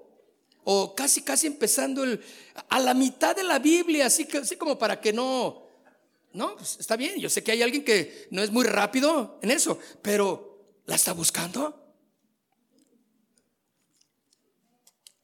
[0.64, 2.20] O casi, casi empezando el,
[2.68, 5.62] a la mitad de la Biblia, así, que, así como para que no,
[6.32, 7.18] no, pues está bien.
[7.18, 11.12] Yo sé que hay alguien que no es muy rápido en eso, pero ¿la está
[11.12, 11.88] buscando?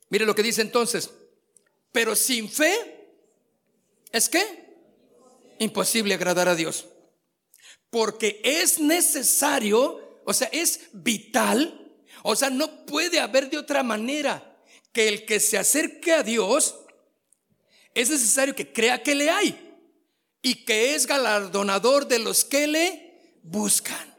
[0.09, 1.11] Mire lo que dice entonces.
[1.95, 2.74] Pero sin fe,
[4.11, 4.42] ¿es qué?
[5.61, 6.86] Imposible agradar a Dios.
[7.88, 14.59] Porque es necesario, o sea, es vital, o sea, no puede haber de otra manera
[14.92, 16.74] que el que se acerque a Dios,
[17.95, 19.57] es necesario que crea que le hay
[20.42, 24.12] y que es galardonador de los que le buscan.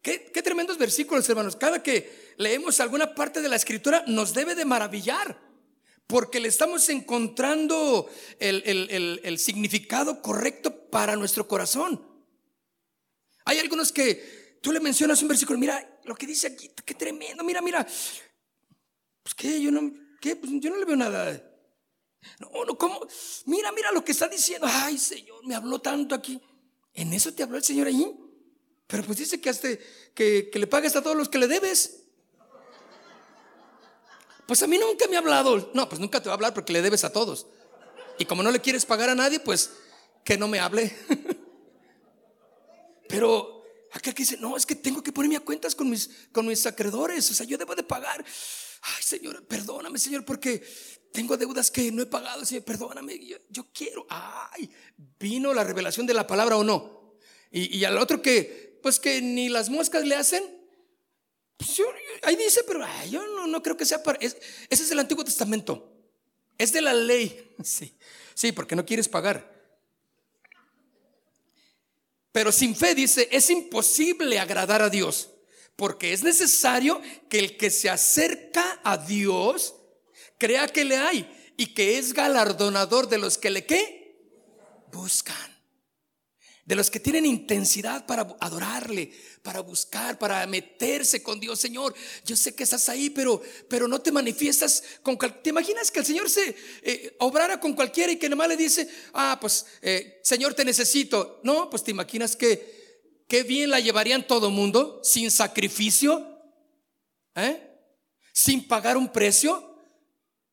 [0.00, 1.56] Qué, tremendos versículos, hermanos.
[1.56, 5.51] Cada que leemos alguna parte de la escritura, nos debe de maravillar,
[6.12, 8.06] porque le estamos encontrando
[8.38, 12.06] el, significado correcto para nuestro corazón.
[13.46, 17.42] Hay algunos que tú le mencionas un versículo, mira lo que dice aquí, qué tremendo,
[17.42, 17.86] mira, mira.
[19.22, 19.90] Pues qué, yo no,
[20.20, 20.36] ¿qué?
[20.36, 21.50] Pues yo no le veo nada.
[22.40, 23.00] No, no, ¿cómo?
[23.46, 24.66] Mira, mira lo que está diciendo.
[24.68, 26.38] Ay, Señor, me habló tanto aquí.
[26.92, 28.06] ¿En eso te habló el Señor ahí?
[28.86, 29.68] Pero pues dice que, hasta,
[30.14, 32.01] que, que le pagues a todos los que le debes.
[34.46, 35.70] Pues a mí nunca me ha hablado.
[35.74, 37.46] No, pues nunca te va a hablar porque le debes a todos.
[38.18, 39.70] Y como no le quieres pagar a nadie, pues
[40.24, 40.94] que no me hable.
[43.08, 46.46] Pero acá que dice, no, es que tengo que ponerme a cuentas con mis, con
[46.46, 47.30] mis acreedores.
[47.30, 48.24] O sea, yo debo de pagar.
[48.82, 50.62] Ay, Señor, perdóname, Señor, porque
[51.12, 52.44] tengo deudas que no he pagado.
[52.44, 53.20] Señor, perdóname,
[53.50, 54.06] yo, quiero.
[54.08, 54.70] Ay,
[55.18, 57.18] vino la revelación de la palabra o no.
[57.50, 60.61] Y, y al otro que, pues que ni las moscas le hacen,
[61.66, 61.88] pues
[62.22, 64.18] ahí dice, pero yo no, creo que sea para...
[64.20, 64.38] ese
[64.68, 65.92] es el Antiguo Testamento.
[66.58, 67.48] Es de la ley.
[67.64, 67.96] Sí,
[68.34, 69.52] sí, porque no quieres pagar.
[72.32, 75.30] Pero sin fe dice, es imposible agradar a Dios,
[75.76, 79.76] porque es necesario que el que se acerca a Dios
[80.38, 83.66] crea que le hay y que es galardonador de los que le
[84.90, 85.51] buscan
[86.64, 91.94] de los que tienen intensidad para adorarle, para buscar, para meterse con Dios, Señor.
[92.24, 96.06] Yo sé que estás ahí, pero, pero no te manifiestas con ¿Te imaginas que el
[96.06, 100.54] Señor se eh, obrara con cualquiera y que nomás le dice, ah, pues, eh, Señor,
[100.54, 101.40] te necesito?
[101.42, 106.38] No, pues te imaginas que qué bien la llevarían todo mundo sin sacrificio,
[107.34, 107.60] ¿eh?
[108.32, 109.78] sin pagar un precio.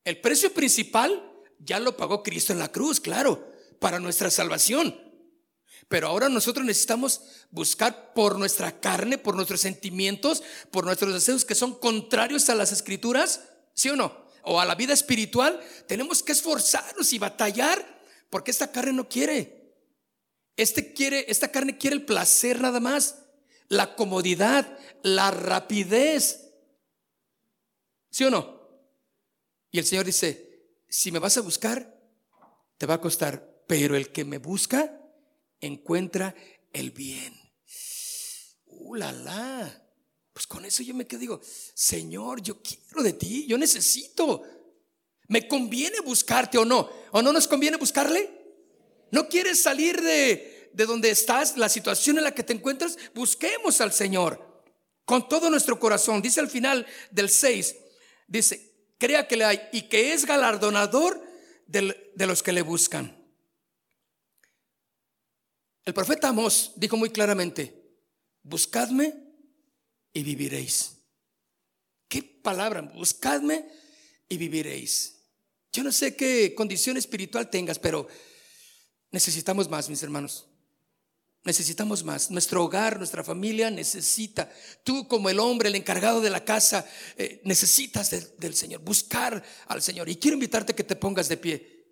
[0.02, 1.22] El precio principal
[1.60, 5.09] ya lo pagó Cristo en la cruz, claro, para nuestra salvación.
[5.90, 7.20] Pero ahora nosotros necesitamos
[7.50, 12.70] buscar por nuestra carne, por nuestros sentimientos, por nuestros deseos que son contrarios a las
[12.70, 13.40] escrituras,
[13.74, 14.24] ¿sí o no?
[14.44, 15.60] O a la vida espiritual.
[15.88, 17.84] Tenemos que esforzarnos y batallar
[18.30, 19.74] porque esta carne no quiere.
[20.56, 23.24] Este quiere, esta carne quiere el placer nada más,
[23.66, 26.52] la comodidad, la rapidez.
[28.12, 28.60] ¿Sí o no?
[29.72, 32.00] Y el Señor dice, si me vas a buscar,
[32.78, 34.99] te va a costar, pero el que me busca,
[35.60, 36.34] encuentra
[36.72, 37.34] el bien.
[38.66, 39.86] Uh, la.
[40.32, 41.40] Pues con eso yo me quedo, digo,
[41.74, 44.42] Señor, yo quiero de ti, yo necesito.
[45.28, 46.90] ¿Me conviene buscarte o no?
[47.12, 48.30] ¿O no nos conviene buscarle?
[49.10, 52.96] ¿No quieres salir de, de donde estás, la situación en la que te encuentras?
[53.14, 54.64] Busquemos al Señor
[55.04, 56.22] con todo nuestro corazón.
[56.22, 57.76] Dice al final del 6,
[58.28, 61.20] dice, crea que le hay y que es galardonador
[61.66, 63.19] de los que le buscan.
[65.84, 67.80] El profeta Amos dijo muy claramente,
[68.42, 69.14] buscadme
[70.12, 70.96] y viviréis.
[72.08, 72.82] ¿Qué palabra?
[72.82, 73.66] Buscadme
[74.28, 75.16] y viviréis.
[75.72, 78.08] Yo no sé qué condición espiritual tengas, pero
[79.10, 80.46] necesitamos más, mis hermanos.
[81.42, 82.30] Necesitamos más.
[82.30, 84.52] Nuestro hogar, nuestra familia necesita.
[84.84, 89.80] Tú como el hombre, el encargado de la casa, eh, necesitas del Señor, buscar al
[89.80, 90.08] Señor.
[90.08, 91.86] Y quiero invitarte a que te pongas de pie.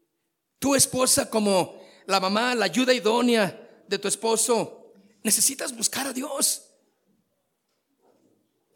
[0.59, 6.65] Tu esposa como la mamá, la ayuda idónea de tu esposo, necesitas buscar a Dios.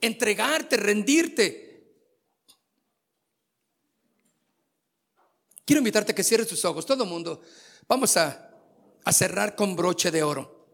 [0.00, 1.72] Entregarte, rendirte.
[5.64, 7.42] Quiero invitarte a que cierres tus ojos, todo mundo.
[7.86, 8.50] Vamos a,
[9.04, 10.66] a cerrar con broche de oro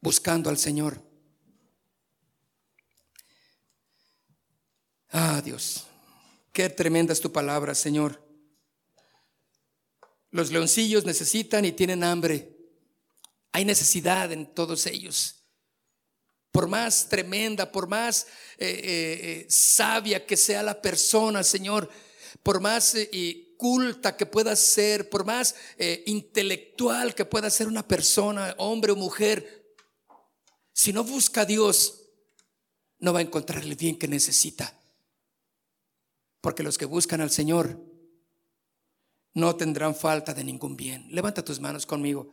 [0.00, 1.02] buscando al Señor.
[5.12, 5.86] Ah, Dios,
[6.52, 8.24] qué tremenda es tu palabra, Señor.
[10.30, 12.59] Los leoncillos necesitan y tienen hambre.
[13.52, 15.36] Hay necesidad en todos ellos.
[16.52, 18.26] Por más tremenda, por más
[18.58, 21.88] eh, eh, eh, sabia que sea la persona, Señor,
[22.42, 22.96] por más
[23.56, 25.54] culta que pueda ser, por más
[26.06, 29.74] intelectual que pueda ser una persona, hombre o mujer,
[30.72, 32.00] si no busca a Dios,
[33.00, 34.80] no va a encontrar el bien que necesita.
[36.40, 37.78] Porque los que buscan al Señor
[39.34, 41.06] no tendrán falta de ningún bien.
[41.10, 42.32] Levanta tus manos conmigo.